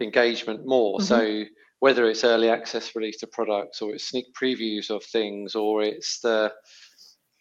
engagement 0.00 0.64
more. 0.64 0.98
Mm-hmm. 0.98 1.06
So 1.06 1.44
whether 1.80 2.08
it's 2.08 2.22
early 2.22 2.48
access 2.48 2.94
release 2.94 3.18
to 3.18 3.26
products 3.26 3.82
or 3.82 3.92
it's 3.92 4.08
sneak 4.08 4.26
previews 4.32 4.90
of 4.90 5.02
things 5.02 5.56
or 5.56 5.82
it's 5.82 6.20
the 6.20 6.52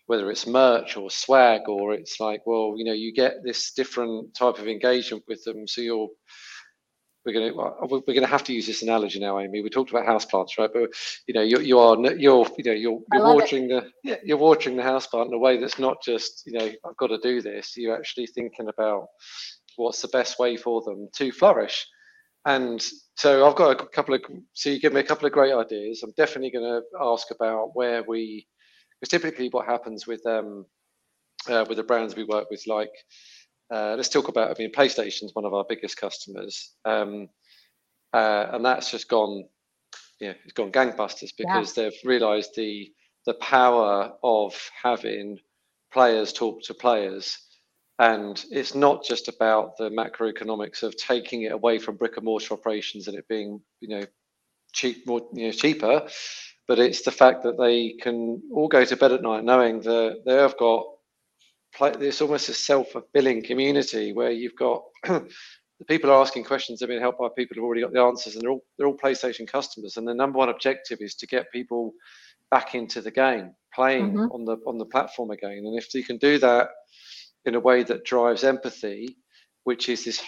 whether 0.08 0.30
it's 0.32 0.47
merch 0.47 0.97
or 0.97 1.10
swag 1.10 1.62
or 1.67 1.93
it's 1.93 2.19
like 2.19 2.41
well 2.45 2.73
you 2.76 2.84
know 2.84 2.93
you 2.93 3.13
get 3.13 3.43
this 3.43 3.71
different 3.73 4.34
type 4.34 4.58
of 4.58 4.67
engagement 4.67 5.23
with 5.28 5.41
them 5.43 5.65
so 5.67 5.82
you're 5.82 6.10
we're 7.25 7.33
going 7.33 7.51
to 7.51 7.86
we're 7.88 8.01
going 8.01 8.21
to 8.21 8.27
have 8.27 8.43
to 8.45 8.53
use 8.53 8.67
this 8.67 8.81
analogy 8.81 9.19
now, 9.19 9.39
Aimee. 9.39 9.62
We 9.62 9.69
talked 9.69 9.91
about 9.91 10.05
houseplants, 10.05 10.57
right? 10.57 10.69
But 10.73 10.89
you 11.27 11.33
know, 11.33 11.41
you 11.41 11.59
you 11.59 11.79
are 11.79 11.95
you're 11.95 12.45
you 12.57 12.63
know 12.63 12.71
you're 12.71 12.99
you're 13.13 13.33
watering 13.33 13.71
it. 13.71 13.83
the 13.83 13.91
yeah, 14.03 14.15
you're 14.23 14.38
watering 14.38 14.75
the 14.75 14.83
houseplant 14.83 15.27
in 15.27 15.33
a 15.33 15.38
way 15.39 15.57
that's 15.59 15.79
not 15.79 16.01
just 16.03 16.43
you 16.45 16.53
know 16.57 16.65
I've 16.65 16.97
got 16.97 17.07
to 17.07 17.19
do 17.19 17.41
this. 17.41 17.77
You're 17.77 17.95
actually 17.97 18.27
thinking 18.27 18.67
about 18.67 19.07
what's 19.77 20.01
the 20.01 20.07
best 20.09 20.39
way 20.39 20.57
for 20.57 20.81
them 20.81 21.09
to 21.15 21.31
flourish. 21.31 21.86
And 22.45 22.86
so 23.15 23.47
I've 23.47 23.55
got 23.55 23.79
a 23.79 23.86
couple 23.88 24.15
of 24.15 24.21
so 24.53 24.69
you 24.69 24.79
give 24.79 24.93
me 24.93 24.99
a 24.99 25.05
couple 25.05 25.25
of 25.25 25.31
great 25.31 25.53
ideas. 25.53 26.03
I'm 26.03 26.13
definitely 26.17 26.51
going 26.51 26.81
to 26.81 26.81
ask 27.01 27.31
about 27.31 27.71
where 27.73 28.03
we 28.03 28.45
because 28.99 29.09
typically 29.09 29.47
what 29.49 29.65
happens 29.65 30.05
with 30.05 30.25
um 30.25 30.65
uh, 31.49 31.65
with 31.67 31.77
the 31.77 31.83
brands 31.83 32.15
we 32.15 32.23
work 32.23 32.49
with 32.49 32.63
like 32.67 32.91
uh, 33.71 33.95
let's 33.95 34.10
talk 34.10 34.28
about. 34.28 34.52
I 34.52 34.56
mean, 34.58 34.71
PlayStation's 34.71 35.34
one 35.34 35.45
of 35.45 35.54
our 35.54 35.65
biggest 35.67 35.97
customers, 35.97 36.73
um, 36.86 37.30
uh, 38.13 38.47
and 38.52 38.65
that's 38.65 38.91
just 38.91 39.08
gone. 39.08 39.45
Yeah, 40.19 40.34
it's 40.43 40.54
gone 40.54 40.71
gangbusters 40.71 41.32
because 41.38 41.76
yeah. 41.76 41.84
they've 41.84 41.99
realised 42.04 42.52
the 42.56 42.91
the 43.26 43.34
power 43.36 44.13
of 44.23 44.54
having 44.82 45.39
players 45.91 46.34
talk 46.34 46.62
to 46.63 46.73
players, 46.73 47.38
and 47.99 48.43
it's 48.52 48.76
not 48.76 49.04
just 49.04 49.28
about 49.28 49.78
the 49.78 49.89
macroeconomics 49.89 50.84
of 50.84 50.95
taking 50.97 51.43
it 51.43 51.52
away 51.52 51.80
from 51.80 51.95
brick 51.95 52.17
and 52.17 52.26
mortar 52.26 52.54
operations 52.54 53.08
and 53.08 53.17
it 53.17 53.28
being, 53.28 53.62
you 53.80 53.88
know, 53.88 54.04
cheap, 54.73 55.06
more 55.08 55.21
you 55.34 55.47
know, 55.47 55.52
cheaper, 55.52 56.08
but 56.67 56.80
it's 56.80 57.04
the 57.04 57.12
fact 57.12 57.43
that 57.43 57.58
they 57.58 57.93
can 58.02 58.41
all 58.52 58.67
go 58.67 58.84
to 58.84 58.97
bed 58.97 59.12
at 59.12 59.21
night 59.21 59.43
knowing 59.43 59.82
that 59.82 60.23
they 60.26 60.36
have 60.36 60.58
got 60.58 60.86
it's 61.81 62.21
almost 62.21 62.49
a 62.49 62.53
self-fulfilling 62.53 63.43
community 63.43 64.13
where 64.13 64.31
you've 64.31 64.55
got 64.55 64.83
the 65.03 65.86
people 65.88 66.09
are 66.09 66.21
asking 66.21 66.43
questions 66.43 66.79
they've 66.79 66.89
been 66.89 67.01
helped 67.01 67.19
by 67.19 67.27
people 67.36 67.55
who've 67.55 67.63
already 67.63 67.81
got 67.81 67.93
the 67.93 68.01
answers 68.01 68.36
and 68.36 68.43
they're 68.43 68.51
all 68.51 68.63
they're 68.77 68.88
all 68.88 68.97
playstation 68.97 69.47
customers 69.47 69.97
and 69.97 70.07
the 70.07 70.13
number 70.13 70.38
one 70.38 70.49
objective 70.49 70.99
is 71.01 71.15
to 71.15 71.27
get 71.27 71.51
people 71.51 71.93
back 72.51 72.75
into 72.75 73.01
the 73.01 73.12
game 73.12 73.51
playing 73.73 74.13
mm-hmm. 74.13 74.31
on 74.31 74.45
the 74.45 74.57
on 74.67 74.77
the 74.77 74.86
platform 74.86 75.31
again 75.31 75.63
and 75.65 75.77
if 75.77 75.93
you 75.93 76.03
can 76.03 76.17
do 76.17 76.38
that 76.38 76.69
in 77.45 77.55
a 77.55 77.59
way 77.59 77.83
that 77.83 78.05
drives 78.05 78.43
empathy 78.43 79.17
which 79.63 79.89
is 79.89 80.05
this 80.05 80.21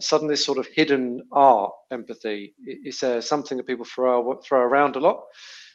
suddenly 0.00 0.36
sort 0.36 0.58
of 0.58 0.66
hidden 0.74 1.22
art 1.32 1.72
empathy 1.90 2.54
it's 2.64 3.02
uh, 3.02 3.20
something 3.20 3.56
that 3.56 3.66
people 3.66 3.84
throw 3.84 4.38
throw 4.46 4.60
around 4.60 4.96
a 4.96 5.00
lot 5.00 5.22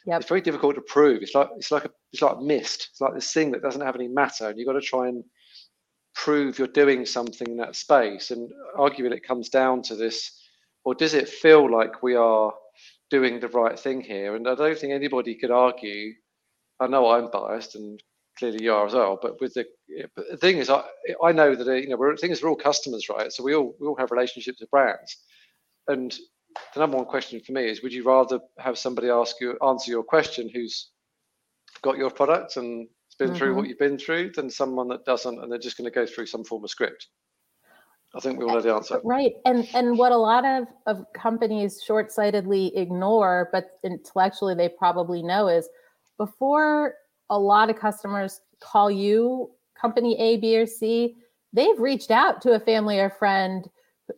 Yep. 0.06 0.20
It's 0.20 0.28
very 0.28 0.40
difficult 0.40 0.74
to 0.76 0.80
prove. 0.82 1.22
It's 1.22 1.34
like 1.34 1.48
it's 1.56 1.70
like 1.70 1.84
a 1.84 1.90
it's 2.12 2.22
like 2.22 2.38
mist. 2.40 2.88
It's 2.92 3.00
like 3.00 3.14
this 3.14 3.32
thing 3.32 3.50
that 3.52 3.62
doesn't 3.62 3.80
have 3.84 3.96
any 3.96 4.08
matter, 4.08 4.48
and 4.48 4.58
you've 4.58 4.66
got 4.66 4.74
to 4.74 4.80
try 4.80 5.08
and 5.08 5.24
prove 6.14 6.58
you're 6.58 6.68
doing 6.68 7.06
something 7.06 7.48
in 7.48 7.56
that 7.58 7.76
space. 7.76 8.30
And 8.30 8.50
arguably, 8.76 9.12
it 9.14 9.26
comes 9.26 9.48
down 9.48 9.82
to 9.82 9.96
this: 9.96 10.32
or 10.84 10.94
does 10.94 11.14
it 11.14 11.28
feel 11.28 11.70
like 11.70 12.02
we 12.02 12.14
are 12.14 12.52
doing 13.10 13.40
the 13.40 13.48
right 13.48 13.78
thing 13.78 14.00
here? 14.00 14.36
And 14.36 14.48
I 14.48 14.54
don't 14.54 14.78
think 14.78 14.92
anybody 14.92 15.34
could 15.34 15.50
argue. 15.50 16.14
I 16.80 16.86
know 16.86 17.10
I'm 17.10 17.30
biased, 17.30 17.74
and 17.74 18.02
clearly 18.38 18.62
you 18.62 18.72
are 18.72 18.86
as 18.86 18.94
well. 18.94 19.18
But 19.20 19.40
with 19.40 19.54
the, 19.54 19.66
but 20.16 20.26
the 20.30 20.36
thing 20.36 20.58
is, 20.58 20.70
I 20.70 20.84
I 21.22 21.32
know 21.32 21.54
that 21.54 21.82
you 21.82 21.88
know 21.88 21.96
we're 21.96 22.12
the 22.12 22.18
thing 22.18 22.30
is 22.30 22.42
we're 22.42 22.50
all 22.50 22.56
customers, 22.56 23.08
right? 23.08 23.32
So 23.32 23.42
we 23.42 23.54
all 23.54 23.74
we 23.80 23.86
all 23.86 23.96
have 23.96 24.10
relationships 24.12 24.60
with 24.60 24.70
brands, 24.70 25.16
and 25.88 26.16
the 26.74 26.80
number 26.80 26.96
one 26.96 27.06
question 27.06 27.40
for 27.40 27.52
me 27.52 27.68
is 27.68 27.82
would 27.82 27.92
you 27.92 28.04
rather 28.04 28.40
have 28.58 28.78
somebody 28.78 29.08
ask 29.08 29.40
you 29.40 29.56
answer 29.66 29.90
your 29.90 30.02
question 30.02 30.50
who's 30.52 30.90
got 31.82 31.98
your 31.98 32.10
product 32.10 32.56
and 32.56 32.88
has 33.06 33.14
been 33.18 33.28
mm-hmm. 33.28 33.36
through 33.36 33.54
what 33.54 33.68
you've 33.68 33.78
been 33.78 33.98
through 33.98 34.30
than 34.34 34.50
someone 34.50 34.88
that 34.88 35.04
doesn't 35.04 35.40
and 35.40 35.50
they're 35.50 35.58
just 35.58 35.76
going 35.76 35.90
to 35.90 35.94
go 35.94 36.06
through 36.06 36.26
some 36.26 36.44
form 36.44 36.64
of 36.64 36.70
script 36.70 37.08
i 38.14 38.20
think 38.20 38.38
we 38.38 38.44
all 38.44 38.54
know 38.54 38.60
the 38.60 38.72
answer 38.72 39.00
right 39.04 39.34
and 39.44 39.68
and 39.74 39.98
what 39.98 40.12
a 40.12 40.16
lot 40.16 40.44
of 40.44 40.66
of 40.86 41.04
companies 41.14 41.82
short-sightedly 41.84 42.76
ignore 42.76 43.48
but 43.52 43.78
intellectually 43.84 44.54
they 44.54 44.68
probably 44.68 45.22
know 45.22 45.48
is 45.48 45.68
before 46.16 46.94
a 47.30 47.38
lot 47.38 47.70
of 47.70 47.78
customers 47.78 48.40
call 48.60 48.90
you 48.90 49.50
company 49.80 50.18
a 50.18 50.38
b 50.38 50.56
or 50.58 50.66
c 50.66 51.16
they've 51.52 51.78
reached 51.78 52.10
out 52.10 52.40
to 52.40 52.52
a 52.52 52.60
family 52.60 52.98
or 52.98 53.10
friend 53.10 53.68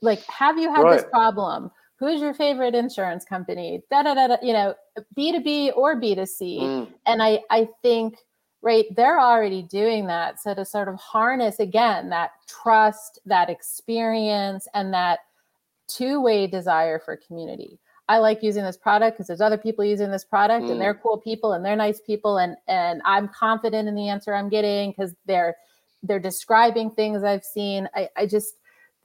like 0.03 0.23
have 0.27 0.59
you 0.59 0.73
had 0.73 0.83
right. 0.83 0.97
this 0.97 1.11
problem 1.11 1.71
who's 2.01 2.21
your 2.21 2.35
favorite 2.35 2.75
insurance 2.75 3.25
company? 3.25 3.83
Da 3.91 4.03
da 4.03 4.15
da, 4.15 4.27
da 4.29 4.37
you 4.43 4.53
know 4.53 4.75
b2b 5.17 5.77
or 5.77 6.01
b2c 6.01 6.61
mm. 6.61 6.93
and 7.07 7.23
i 7.23 7.41
i 7.51 7.69
think 7.83 8.17
right 8.63 8.87
they're 8.97 9.21
already 9.21 9.63
doing 9.63 10.07
that. 10.07 10.41
So 10.41 10.55
to 10.55 10.65
sort 10.65 10.89
of 10.89 10.97
harness 10.97 11.61
again 11.61 12.11
that 12.11 12.33
trust 12.49 13.21
that 13.27 13.49
experience 13.49 14.67
and 14.75 14.93
that 14.93 15.21
two-way 15.87 16.47
desire 16.47 16.99
for 16.99 17.17
community. 17.17 17.79
I 18.09 18.19
like 18.19 18.43
using 18.43 18.65
this 18.65 18.77
product 18.77 19.17
because 19.17 19.29
there's 19.29 19.41
other 19.41 19.57
people 19.59 19.85
using 19.85 20.11
this 20.11 20.25
product 20.25 20.67
mm. 20.67 20.73
and 20.73 20.81
they're 20.81 20.95
cool 20.95 21.19
people 21.19 21.53
and 21.53 21.65
they're 21.65 21.77
nice 21.77 22.01
people 22.01 22.39
and 22.39 22.57
and 22.67 23.01
i'm 23.05 23.29
confident 23.29 23.89
in 23.89 23.95
the 23.95 24.09
answer 24.09 24.35
i'm 24.35 24.49
getting 24.49 24.91
because 24.91 25.15
they're 25.27 25.57
they're 26.03 26.19
describing 26.19 26.91
things 26.91 27.23
i've 27.23 27.45
seen. 27.45 27.89
I 27.95 28.09
i 28.17 28.27
just 28.27 28.55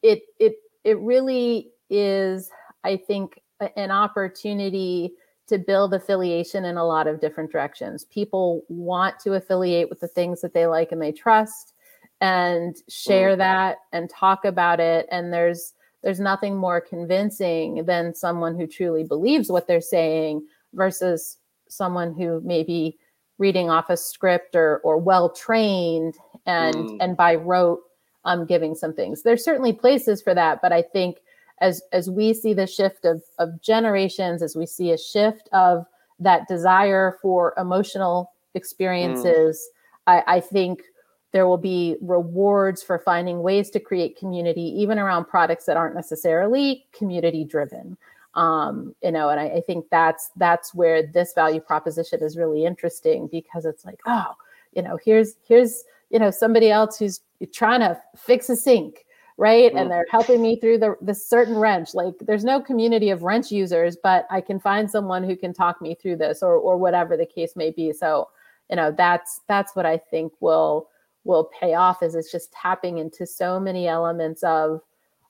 it 0.01 0.23
it 0.39 0.55
it 0.83 0.97
really 0.99 1.71
is 1.89 2.49
I 2.85 2.97
think, 2.97 3.41
an 3.77 3.91
opportunity 3.91 5.13
to 5.47 5.57
build 5.57 5.93
affiliation 5.93 6.65
in 6.65 6.77
a 6.77 6.85
lot 6.85 7.07
of 7.07 7.21
different 7.21 7.51
directions. 7.51 8.05
People 8.05 8.63
want 8.67 9.19
to 9.19 9.33
affiliate 9.33 9.89
with 9.89 9.99
the 9.99 10.07
things 10.07 10.41
that 10.41 10.53
they 10.53 10.65
like 10.65 10.91
and 10.91 11.01
they 11.01 11.11
trust 11.11 11.73
and 12.21 12.77
share 12.87 13.35
mm. 13.35 13.37
that 13.37 13.77
and 13.91 14.09
talk 14.09 14.45
about 14.45 14.79
it 14.79 15.05
and 15.11 15.33
there's 15.33 15.73
there's 16.01 16.19
nothing 16.19 16.55
more 16.55 16.79
convincing 16.79 17.83
than 17.85 18.13
someone 18.13 18.55
who 18.55 18.67
truly 18.67 19.03
believes 19.03 19.51
what 19.51 19.67
they're 19.67 19.81
saying 19.81 20.45
versus 20.73 21.37
someone 21.67 22.13
who 22.13 22.39
may 22.41 22.63
be 22.63 22.97
reading 23.37 23.69
off 23.69 23.89
a 23.89 23.97
script 23.97 24.55
or 24.55 24.79
or 24.79 24.97
well 24.97 25.29
trained 25.29 26.15
and 26.45 26.75
mm. 26.75 26.97
and 27.01 27.17
by 27.17 27.35
rote 27.35 27.81
um 28.23 28.45
giving 28.45 28.75
some 28.75 28.93
things 28.93 29.23
there's 29.23 29.43
certainly 29.43 29.73
places 29.73 30.21
for 30.21 30.33
that 30.33 30.61
but 30.61 30.71
i 30.71 30.81
think 30.81 31.17
as 31.59 31.81
as 31.91 32.09
we 32.09 32.33
see 32.33 32.53
the 32.53 32.67
shift 32.67 33.05
of 33.05 33.21
of 33.39 33.61
generations 33.61 34.41
as 34.41 34.55
we 34.55 34.65
see 34.65 34.91
a 34.91 34.97
shift 34.97 35.49
of 35.53 35.85
that 36.19 36.47
desire 36.47 37.17
for 37.21 37.53
emotional 37.57 38.31
experiences 38.53 39.57
mm. 39.57 39.71
I, 40.07 40.35
I 40.37 40.39
think 40.39 40.83
there 41.31 41.47
will 41.47 41.57
be 41.57 41.97
rewards 42.01 42.81
for 42.81 42.99
finding 42.99 43.41
ways 43.41 43.69
to 43.71 43.79
create 43.79 44.17
community 44.17 44.61
even 44.61 44.99
around 44.99 45.25
products 45.25 45.65
that 45.65 45.77
aren't 45.77 45.95
necessarily 45.95 46.85
community 46.91 47.43
driven 47.43 47.97
um, 48.35 48.93
you 49.01 49.11
know 49.11 49.29
and 49.29 49.39
I, 49.39 49.45
I 49.45 49.61
think 49.61 49.85
that's 49.89 50.31
that's 50.35 50.73
where 50.73 51.05
this 51.05 51.33
value 51.33 51.61
proposition 51.61 52.21
is 52.21 52.37
really 52.37 52.65
interesting 52.65 53.27
because 53.27 53.65
it's 53.65 53.85
like 53.85 53.99
oh 54.05 54.33
you 54.73 54.81
know 54.81 54.97
here's 55.03 55.35
here's 55.47 55.83
you 56.09 56.19
know 56.19 56.31
somebody 56.31 56.69
else 56.69 56.99
who's 56.99 57.21
trying 57.53 57.79
to 57.79 57.99
fix 58.15 58.49
a 58.49 58.55
sink 58.55 59.04
right? 59.37 59.73
Mm. 59.73 59.81
and 59.81 59.91
they're 59.91 60.05
helping 60.09 60.41
me 60.41 60.59
through 60.59 60.77
the 60.79 60.95
the 61.01 61.15
certain 61.15 61.55
wrench. 61.55 61.93
Like 61.93 62.13
there's 62.21 62.43
no 62.43 62.61
community 62.61 63.09
of 63.09 63.23
wrench 63.23 63.51
users 63.51 63.97
but 64.01 64.25
i 64.29 64.39
can 64.41 64.59
find 64.59 64.89
someone 64.89 65.23
who 65.23 65.35
can 65.35 65.53
talk 65.53 65.81
me 65.81 65.95
through 65.95 66.17
this 66.17 66.41
or 66.41 66.55
or 66.55 66.77
whatever 66.77 67.17
the 67.17 67.25
case 67.25 67.55
may 67.55 67.71
be. 67.71 67.91
So 67.91 68.29
you 68.69 68.75
know 68.75 68.91
that's 68.91 69.41
that's 69.47 69.75
what 69.75 69.85
i 69.85 69.97
think 69.97 70.31
will 70.39 70.89
will 71.23 71.49
pay 71.59 71.73
off 71.73 72.03
is 72.03 72.15
it's 72.15 72.31
just 72.31 72.51
tapping 72.51 72.99
into 72.99 73.25
so 73.25 73.59
many 73.59 73.87
elements 73.87 74.43
of 74.43 74.81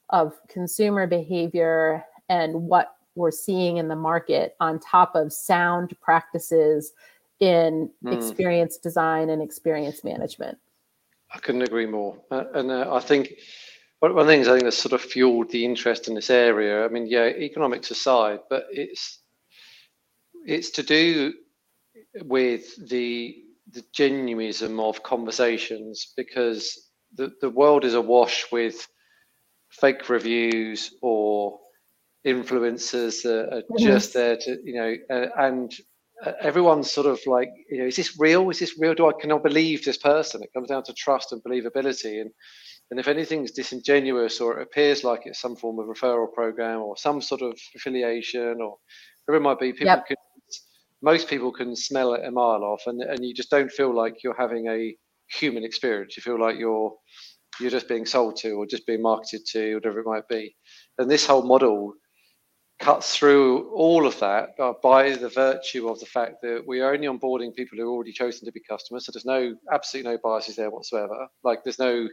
of 0.09 0.33
consumer 0.47 1.07
behavior 1.07 2.03
and 2.29 2.53
what 2.53 2.95
we're 3.15 3.31
seeing 3.31 3.77
in 3.77 3.87
the 3.87 3.95
market 3.95 4.55
on 4.59 4.79
top 4.79 5.15
of 5.15 5.31
sound 5.31 5.95
practices 6.01 6.93
in 7.39 7.89
mm. 8.03 8.13
experience 8.15 8.77
design 8.77 9.29
and 9.29 9.41
experience 9.41 10.03
management. 10.03 10.57
I 11.33 11.39
couldn't 11.39 11.63
agree 11.63 11.85
more. 11.85 12.17
Uh, 12.29 12.43
and 12.53 12.71
uh, 12.71 12.93
i 12.93 12.99
think 12.99 13.33
one 14.13 14.21
of 14.21 14.27
the 14.27 14.33
things 14.33 14.47
I 14.47 14.51
think 14.51 14.63
that's 14.63 14.77
sort 14.77 14.93
of 14.93 15.01
fueled 15.01 15.49
the 15.49 15.65
interest 15.65 16.07
in 16.07 16.15
this 16.15 16.29
area. 16.29 16.85
I 16.85 16.89
mean, 16.89 17.07
yeah, 17.07 17.25
economics 17.25 17.91
aside, 17.91 18.39
but 18.49 18.65
it's 18.69 19.19
it's 20.45 20.69
to 20.71 20.83
do 20.83 21.33
with 22.23 22.87
the 22.87 23.35
the 23.71 23.83
genuinism 23.97 24.79
of 24.79 25.01
conversations 25.01 26.13
because 26.15 26.89
the, 27.15 27.31
the 27.41 27.49
world 27.49 27.83
is 27.83 27.95
awash 27.95 28.45
with 28.51 28.87
fake 29.71 30.07
reviews 30.07 30.93
or 31.01 31.59
influencers 32.27 33.23
that 33.23 33.53
are 33.53 33.61
mm-hmm. 33.61 33.83
just 33.83 34.13
there 34.13 34.37
to 34.37 34.57
you 34.63 34.75
know 34.75 34.95
uh, 35.09 35.27
and 35.37 35.73
uh, 36.25 36.31
everyone's 36.41 36.91
sort 36.91 37.07
of 37.07 37.19
like 37.25 37.49
you 37.69 37.79
know 37.79 37.85
is 37.85 37.95
this 37.95 38.17
real 38.19 38.49
is 38.49 38.59
this 38.59 38.77
real 38.79 38.93
do 38.93 39.07
i 39.07 39.13
cannot 39.19 39.43
believe 39.43 39.83
this 39.83 39.97
person 39.97 40.41
it 40.43 40.53
comes 40.53 40.69
down 40.69 40.83
to 40.83 40.93
trust 40.93 41.31
and 41.31 41.43
believability 41.43 42.21
and 42.21 42.31
and 42.91 42.99
if 42.99 43.07
anything's 43.07 43.51
disingenuous 43.51 44.39
or 44.39 44.59
it 44.59 44.63
appears 44.63 45.03
like 45.03 45.21
it's 45.25 45.41
some 45.41 45.55
form 45.55 45.79
of 45.79 45.87
referral 45.87 46.31
program 46.31 46.81
or 46.81 46.95
some 46.97 47.21
sort 47.21 47.41
of 47.41 47.57
affiliation 47.75 48.61
or 48.61 48.77
whatever 49.25 49.41
it 49.41 49.47
might 49.47 49.59
be, 49.59 49.71
people 49.71 49.87
yep. 49.87 50.05
can, 50.05 50.17
most 51.01 51.27
people 51.27 51.51
can 51.51 51.75
smell 51.75 52.13
it 52.13 52.25
a 52.25 52.31
mile 52.31 52.63
off, 52.63 52.83
and 52.87 53.01
and 53.01 53.23
you 53.25 53.33
just 53.33 53.49
don't 53.49 53.71
feel 53.71 53.93
like 53.93 54.23
you're 54.23 54.35
having 54.37 54.67
a 54.67 54.95
human 55.27 55.63
experience. 55.63 56.15
You 56.17 56.21
feel 56.21 56.39
like 56.39 56.57
you're 56.57 56.93
you're 57.59 57.71
just 57.71 57.87
being 57.87 58.05
sold 58.05 58.35
to 58.37 58.51
or 58.51 58.65
just 58.65 58.85
being 58.85 59.01
marketed 59.01 59.45
to, 59.47 59.75
whatever 59.75 59.99
it 59.99 60.05
might 60.05 60.27
be. 60.27 60.55
And 60.97 61.09
this 61.09 61.25
whole 61.25 61.43
model 61.43 61.93
cuts 62.79 63.15
through 63.15 63.69
all 63.73 64.05
of 64.05 64.19
that 64.19 64.49
uh, 64.59 64.73
by 64.83 65.11
the 65.11 65.29
virtue 65.29 65.87
of 65.87 65.99
the 65.99 66.05
fact 66.05 66.35
that 66.41 66.63
we 66.67 66.81
are 66.81 66.93
only 66.93 67.07
onboarding 67.07 67.55
people 67.55 67.77
who 67.77 67.85
are 67.85 67.91
already 67.91 68.11
chosen 68.11 68.45
to 68.45 68.51
be 68.51 68.61
customers. 68.69 69.05
So 69.05 69.11
there's 69.13 69.25
no 69.25 69.55
absolutely 69.71 70.11
no 70.11 70.19
biases 70.21 70.57
there 70.57 70.69
whatsoever. 70.69 71.27
Like 71.43 71.63
there's 71.63 71.79
no 71.79 72.07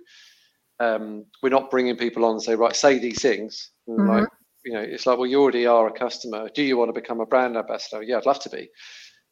um, 0.82 1.24
we're 1.42 1.48
not 1.48 1.70
bringing 1.70 1.96
people 1.96 2.24
on 2.24 2.32
and 2.32 2.42
say, 2.42 2.56
right, 2.56 2.74
say 2.74 2.98
these 2.98 3.22
things. 3.22 3.70
Mm-hmm. 3.88 4.08
Like, 4.08 4.28
you 4.64 4.72
know, 4.72 4.80
it's 4.80 5.06
like, 5.06 5.16
well, 5.16 5.28
you 5.28 5.40
already 5.40 5.66
are 5.66 5.86
a 5.86 5.92
customer. 5.92 6.48
Do 6.54 6.62
you 6.62 6.76
want 6.76 6.88
to 6.88 7.00
become 7.00 7.20
a 7.20 7.26
brand 7.26 7.56
ambassador? 7.56 8.02
Yeah, 8.02 8.18
I'd 8.18 8.26
love 8.26 8.40
to 8.40 8.50
be. 8.50 8.68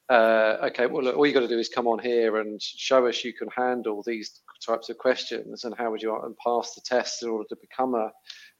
Uh, 0.08 0.56
okay, 0.64 0.86
well, 0.86 1.04
look, 1.04 1.16
all 1.16 1.26
you 1.26 1.32
got 1.32 1.40
to 1.40 1.48
do 1.48 1.58
is 1.58 1.68
come 1.68 1.86
on 1.86 1.98
here 1.98 2.38
and 2.38 2.60
show 2.60 3.06
us 3.06 3.24
you 3.24 3.32
can 3.32 3.48
handle 3.56 4.02
these 4.04 4.40
types 4.64 4.88
of 4.90 4.98
questions 4.98 5.64
and 5.64 5.74
how 5.76 5.90
would 5.90 6.02
you 6.02 6.16
and 6.24 6.36
pass 6.44 6.74
the 6.74 6.80
test 6.84 7.22
in 7.22 7.28
order 7.28 7.46
to 7.48 7.56
become 7.60 7.94
a, 7.94 8.10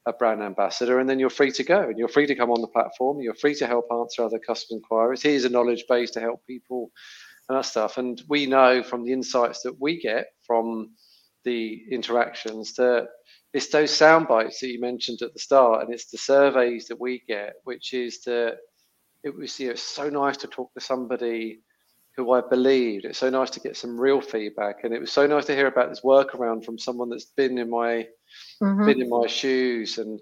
a 0.05 0.13
brand 0.13 0.41
ambassador. 0.41 0.99
And 0.99 1.09
then 1.09 1.19
you're 1.19 1.29
free 1.29 1.51
to 1.51 1.63
go 1.63 1.81
and 1.81 1.97
you're 1.97 2.07
free 2.07 2.25
to 2.25 2.35
come 2.35 2.51
on 2.51 2.61
the 2.61 2.67
platform. 2.67 3.19
You're 3.19 3.35
free 3.35 3.55
to 3.55 3.67
help 3.67 3.85
answer 3.91 4.23
other 4.23 4.39
customer 4.39 4.77
inquiries. 4.77 5.23
Here's 5.23 5.45
a 5.45 5.49
knowledge 5.49 5.85
base 5.89 6.11
to 6.11 6.21
help 6.21 6.45
people 6.47 6.89
and 7.49 7.57
that 7.57 7.65
stuff. 7.65 7.97
And 7.97 8.21
we 8.29 8.45
know 8.45 8.81
from 8.81 9.03
the 9.03 9.11
insights 9.11 9.61
that 9.63 9.79
we 9.79 9.99
get 9.99 10.27
from 10.47 10.91
the 11.43 11.81
interactions 11.91 12.73
that 12.75 13.07
it's 13.53 13.69
those 13.69 13.91
sound 13.91 14.27
bites 14.27 14.59
that 14.59 14.69
you 14.69 14.79
mentioned 14.79 15.21
at 15.21 15.33
the 15.33 15.39
start 15.39 15.83
and 15.83 15.93
it's 15.93 16.09
the 16.09 16.17
surveys 16.17 16.87
that 16.87 16.99
we 16.99 17.21
get 17.27 17.53
which 17.63 17.93
is 17.93 18.21
that 18.23 18.57
it 19.23 19.35
was 19.35 19.59
you 19.59 19.67
know, 19.67 19.71
it's 19.73 19.81
so 19.81 20.09
nice 20.09 20.37
to 20.37 20.47
talk 20.47 20.73
to 20.73 20.81
somebody 20.81 21.61
who 22.17 22.31
I 22.33 22.41
believed. 22.41 23.05
It's 23.05 23.19
so 23.19 23.29
nice 23.29 23.49
to 23.51 23.59
get 23.59 23.77
some 23.77 23.99
real 23.99 24.21
feedback, 24.21 24.83
and 24.83 24.93
it 24.93 24.99
was 24.99 25.11
so 25.11 25.25
nice 25.27 25.45
to 25.45 25.55
hear 25.55 25.67
about 25.67 25.89
this 25.89 26.01
workaround 26.01 26.65
from 26.65 26.77
someone 26.77 27.09
that's 27.09 27.31
been 27.37 27.57
in 27.57 27.69
my 27.69 28.07
mm-hmm. 28.61 28.85
been 28.85 29.01
in 29.01 29.09
my 29.09 29.27
shoes. 29.27 29.97
And 29.97 30.19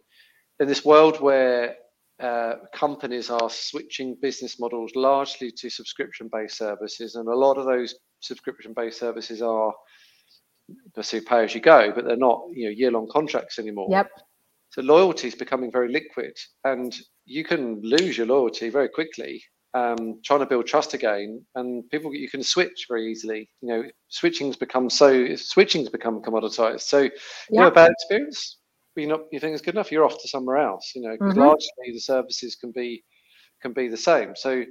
in 0.59 0.67
this 0.67 0.85
world 0.85 1.19
where 1.21 1.75
uh, 2.21 2.55
companies 2.73 3.29
are 3.29 3.49
switching 3.49 4.17
business 4.21 4.59
models 4.59 4.91
largely 4.95 5.51
to 5.51 5.69
subscription-based 5.69 6.57
services, 6.57 7.15
and 7.15 7.27
a 7.27 7.35
lot 7.35 7.57
of 7.57 7.65
those 7.65 7.95
subscription-based 8.19 8.99
services 8.99 9.41
are 9.41 9.73
pursue 10.93 11.21
pay 11.21 11.43
as 11.43 11.55
you 11.55 11.61
go, 11.61 11.91
but 11.93 12.05
they're 12.05 12.15
not 12.15 12.41
you 12.51 12.65
know 12.65 12.71
year 12.71 12.91
long 12.91 13.07
contracts 13.11 13.59
anymore. 13.59 13.87
Yep. 13.89 14.09
So 14.71 14.81
loyalty 14.81 15.27
is 15.27 15.35
becoming 15.35 15.71
very 15.71 15.91
liquid, 15.91 16.37
and 16.63 16.95
you 17.25 17.43
can 17.43 17.81
lose 17.81 18.17
your 18.17 18.27
loyalty 18.27 18.69
very 18.69 18.89
quickly 18.89 19.41
um, 19.73 20.19
trying 20.23 20.39
to 20.39 20.45
build 20.45 20.67
trust 20.67 20.93
again. 20.93 21.45
And 21.55 21.89
people 21.89 22.13
you 22.13 22.29
can 22.29 22.43
switch 22.43 22.85
very 22.89 23.11
easily. 23.11 23.49
You 23.61 23.67
know, 23.67 23.83
switching's 24.07 24.55
become 24.55 24.89
so 24.89 25.35
switching's 25.35 25.89
become 25.89 26.21
commoditized. 26.21 26.81
So 26.81 27.01
you 27.01 27.11
know, 27.51 27.67
a 27.67 27.71
bad 27.71 27.91
experience. 27.91 28.57
You 28.95 29.07
know, 29.07 29.25
you 29.31 29.39
think 29.39 29.53
it's 29.53 29.61
good 29.61 29.75
enough, 29.75 29.91
you're 29.91 30.03
off 30.03 30.21
to 30.21 30.27
somewhere 30.27 30.57
else. 30.57 30.91
You 30.95 31.03
know, 31.03 31.11
because 31.11 31.33
mm-hmm. 31.33 31.41
largely 31.41 31.93
the 31.93 31.99
services 31.99 32.55
can 32.55 32.71
be 32.71 33.03
can 33.61 33.73
be 33.73 33.87
the 33.87 33.97
same. 33.97 34.35
So 34.35 34.63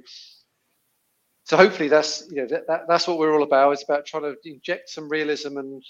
so 1.49 1.57
hopefully 1.57 1.89
that's 1.89 2.27
you 2.29 2.37
know 2.37 2.47
that, 2.47 2.67
that, 2.67 2.81
that's 2.87 3.07
what 3.07 3.17
we're 3.17 3.33
all 3.33 3.41
about. 3.41 3.71
It's 3.71 3.83
about 3.83 4.05
trying 4.05 4.21
to 4.21 4.35
inject 4.45 4.87
some 4.87 5.09
realism 5.09 5.57
and 5.57 5.83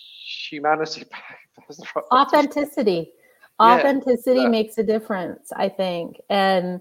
humanity 0.49 1.03
back. 1.11 1.37
Authenticity. 2.13 3.11
Authenticity 3.61 4.43
yeah, 4.43 4.47
makes 4.47 4.77
a 4.77 4.83
difference 4.83 5.51
i 5.57 5.67
think. 5.67 6.21
And 6.29 6.79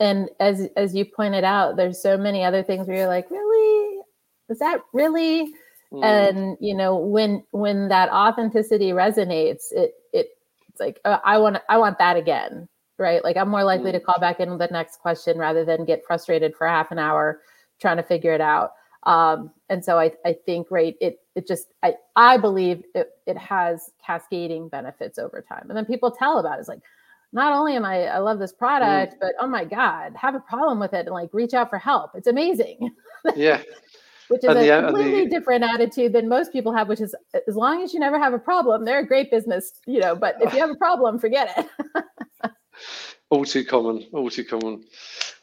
and 0.00 0.30
as 0.40 0.68
as 0.76 0.96
you 0.96 1.04
pointed 1.04 1.44
out 1.44 1.76
there's 1.76 2.02
so 2.02 2.18
many 2.18 2.42
other 2.42 2.64
things 2.64 2.88
where 2.88 2.96
you're 2.96 3.06
like 3.06 3.30
really? 3.30 4.00
Is 4.48 4.58
that 4.58 4.80
really? 4.92 5.54
Mm. 5.90 6.04
and 6.04 6.56
you 6.60 6.74
know 6.76 6.98
when 6.98 7.44
when 7.52 7.88
that 7.88 8.10
authenticity 8.10 8.90
resonates 8.90 9.72
it 9.72 9.94
it 10.12 10.28
it's 10.68 10.78
like 10.78 11.00
uh, 11.06 11.16
i 11.24 11.38
want 11.38 11.56
i 11.70 11.78
want 11.78 11.96
that 11.96 12.18
again 12.18 12.68
right? 12.98 13.24
Like 13.24 13.38
i'm 13.38 13.48
more 13.48 13.64
likely 13.64 13.90
mm. 13.90 13.94
to 13.94 14.00
call 14.00 14.20
back 14.20 14.38
in 14.38 14.50
with 14.50 14.58
the 14.58 14.68
next 14.70 14.98
question 14.98 15.38
rather 15.38 15.64
than 15.64 15.86
get 15.86 16.04
frustrated 16.04 16.54
for 16.56 16.66
half 16.66 16.90
an 16.90 16.98
hour 16.98 17.40
trying 17.80 17.96
to 17.96 18.02
figure 18.02 18.32
it 18.34 18.40
out. 18.40 18.72
Um, 19.04 19.50
and 19.68 19.84
so 19.84 19.98
I, 19.98 20.12
I 20.24 20.36
think, 20.44 20.68
right, 20.70 20.96
it 21.00 21.20
it 21.34 21.46
just 21.46 21.68
I 21.82 21.94
I 22.16 22.36
believe 22.36 22.82
it 22.94 23.10
it 23.26 23.38
has 23.38 23.92
cascading 24.04 24.68
benefits 24.68 25.18
over 25.18 25.44
time. 25.46 25.66
And 25.68 25.76
then 25.76 25.84
people 25.84 26.10
tell 26.10 26.38
about 26.38 26.58
it. 26.58 26.60
It's 26.60 26.68
like, 26.68 26.82
not 27.32 27.52
only 27.52 27.76
am 27.76 27.84
I 27.84 28.06
I 28.06 28.18
love 28.18 28.38
this 28.38 28.52
product, 28.52 29.14
mm. 29.14 29.20
but 29.20 29.32
oh 29.40 29.46
my 29.46 29.64
God, 29.64 30.14
have 30.16 30.34
a 30.34 30.40
problem 30.40 30.78
with 30.80 30.94
it 30.94 31.06
and 31.06 31.10
like 31.10 31.32
reach 31.32 31.54
out 31.54 31.70
for 31.70 31.78
help. 31.78 32.12
It's 32.14 32.28
amazing. 32.28 32.90
Yeah. 33.34 33.60
which 34.28 34.44
is 34.44 34.50
and 34.50 34.58
a 34.58 34.62
the, 34.62 34.86
completely 34.86 35.24
the, 35.24 35.30
different 35.30 35.64
attitude 35.64 36.12
than 36.12 36.28
most 36.28 36.52
people 36.52 36.72
have, 36.72 36.88
which 36.88 37.00
is 37.00 37.14
as 37.48 37.56
long 37.56 37.82
as 37.82 37.92
you 37.92 37.98
never 37.98 38.18
have 38.18 38.32
a 38.32 38.38
problem, 38.38 38.84
they're 38.84 39.00
a 39.00 39.06
great 39.06 39.28
business, 39.30 39.72
you 39.86 39.98
know, 39.98 40.14
but 40.14 40.36
if 40.40 40.52
you 40.54 40.60
have 40.60 40.70
a 40.70 40.76
problem, 40.76 41.18
forget 41.18 41.52
it. 41.58 42.04
all 43.30 43.44
too 43.44 43.64
common, 43.64 44.06
all 44.12 44.30
too 44.30 44.44
common. 44.44 44.84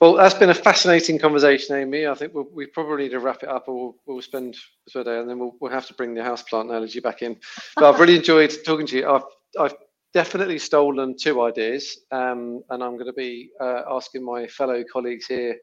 Well, 0.01 0.15
that's 0.15 0.33
been 0.33 0.49
a 0.49 0.55
fascinating 0.55 1.19
conversation, 1.19 1.75
Aimee. 1.75 2.07
I 2.07 2.15
think 2.15 2.33
we'll, 2.33 2.47
we 2.53 2.65
probably 2.65 3.03
need 3.03 3.11
to 3.11 3.19
wrap 3.19 3.43
it 3.43 3.49
up, 3.49 3.67
or 3.67 3.75
we'll, 3.75 3.95
we'll 4.05 4.21
spend 4.21 4.57
a 4.95 5.03
day, 5.03 5.19
and 5.19 5.29
then 5.29 5.39
we'll, 5.39 5.55
we'll 5.59 5.71
have 5.71 5.87
to 5.87 5.93
bring 5.93 6.13
the 6.13 6.21
houseplant 6.21 6.69
analogy 6.69 6.99
back 6.99 7.21
in. 7.21 7.37
But 7.75 7.85
I've 7.85 7.99
really 7.99 8.17
enjoyed 8.17 8.53
talking 8.65 8.87
to 8.87 8.97
you. 8.97 9.09
I've, 9.09 9.23
I've 9.59 9.75
definitely 10.13 10.59
stolen 10.59 11.15
two 11.19 11.41
ideas, 11.43 11.99
um, 12.11 12.63
and 12.69 12.83
I'm 12.83 12.93
going 12.93 13.05
to 13.05 13.13
be 13.13 13.51
uh, 13.61 13.83
asking 13.89 14.25
my 14.25 14.47
fellow 14.47 14.83
colleagues 14.91 15.27
here 15.27 15.55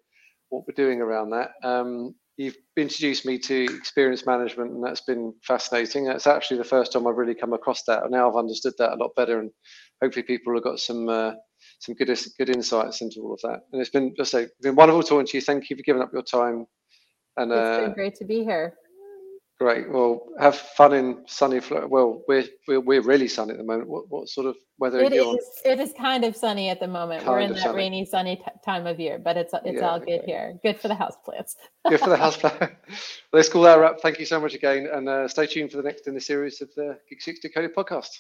what 0.51 0.64
we're 0.66 0.75
doing 0.75 1.01
around 1.01 1.31
that. 1.31 1.51
Um, 1.64 2.14
you've 2.37 2.57
introduced 2.77 3.27
me 3.27 3.39
to 3.39 3.64
experience 3.64 4.27
management, 4.27 4.70
and 4.70 4.85
that's 4.85 5.03
been 5.03 5.35
fascinating. 5.43 6.05
That's 6.05 6.27
actually 6.27 6.59
the 6.59 6.64
first 6.64 6.93
time 6.93 7.07
I've 7.07 7.16
really 7.16 7.35
come 7.35 7.53
across 7.53 7.83
that. 7.85 8.11
Now 8.11 8.31
I've 8.31 8.37
understood 8.37 8.75
that 8.79 8.93
a 8.93 8.97
lot 8.97 9.11
better, 9.16 9.41
and 9.41 9.51
hopefully 10.03 10.23
people 10.23 10.55
have 10.55 10.64
got 10.64 10.79
some 10.79 11.09
uh, 11.09 11.33
some 11.83 11.97
good 11.97 12.16
good 12.39 12.49
insights 12.49 13.03
into 13.03 13.20
all 13.22 13.35
of 13.35 13.41
that. 13.43 13.64
And 13.72 13.80
it's 13.80 13.91
been 13.91 14.14
just 14.16 14.30
say 14.30 14.47
been 14.61 14.76
wonderful 14.76 15.03
talking 15.03 15.26
to 15.26 15.37
you. 15.37 15.41
Thank 15.41 15.68
you 15.68 15.76
for 15.76 15.83
giving 15.83 16.01
up 16.01 16.12
your 16.12 16.22
time. 16.22 16.66
And 17.37 17.51
uh, 17.51 17.57
it's 17.57 17.87
been 17.87 17.95
great 17.95 18.14
to 18.16 18.24
be 18.24 18.45
here. 18.45 18.74
Great. 19.59 19.91
Well, 19.91 20.26
have 20.41 20.57
fun 20.57 20.93
in 20.93 21.24
sunny. 21.26 21.61
Well, 21.70 22.22
we're, 22.26 22.45
we're 22.66 22.80
we're 22.80 23.03
really 23.03 23.28
sunny 23.28 23.53
at 23.53 23.59
the 23.59 23.64
moment. 23.64 23.89
What 23.89 24.05
what 24.11 24.28
sort 24.28 24.47
of 24.47 24.57
weather? 24.78 25.01
It 25.01 25.12
is. 25.12 25.37
It 25.64 25.80
is 25.80 25.93
kind 25.99 26.24
of 26.24 26.37
sunny 26.37 26.68
at 26.68 26.78
the 26.80 26.89
moment. 26.89 27.24
Kind 27.24 27.33
we're 27.33 27.41
in 27.41 27.53
that 27.53 27.62
sunny. 27.62 27.76
rainy, 27.76 28.05
sunny 28.05 28.37
t- 28.37 28.43
time 28.64 28.87
of 28.87 29.01
year, 29.01 29.18
but 29.18 29.37
it's 29.37 29.53
it's 29.64 29.80
yeah, 29.80 29.89
all 29.89 29.99
good 29.99 30.20
okay. 30.20 30.26
here. 30.26 30.59
Good 30.62 30.80
for 30.80 30.89
the 30.89 30.95
house 30.95 31.16
plants. 31.24 31.57
good 31.89 32.01
for 32.01 32.11
the 32.11 32.16
house 32.16 32.37
plant. 32.37 32.72
Let's 33.33 33.49
call 33.49 33.62
that 33.62 33.78
wrap. 33.78 34.01
Thank 34.01 34.18
you 34.18 34.26
so 34.26 34.41
much 34.41 34.55
again, 34.55 34.89
and 34.93 35.09
uh, 35.09 35.28
stay 35.28 35.47
tuned 35.47 35.70
for 35.70 35.78
the 35.78 35.85
next 35.85 36.07
in 36.07 36.14
the 36.14 36.20
series 36.20 36.61
of 36.61 36.70
the 36.74 36.99
GigCX 37.11 37.41
Decoded 37.41 37.74
podcast. 37.74 38.18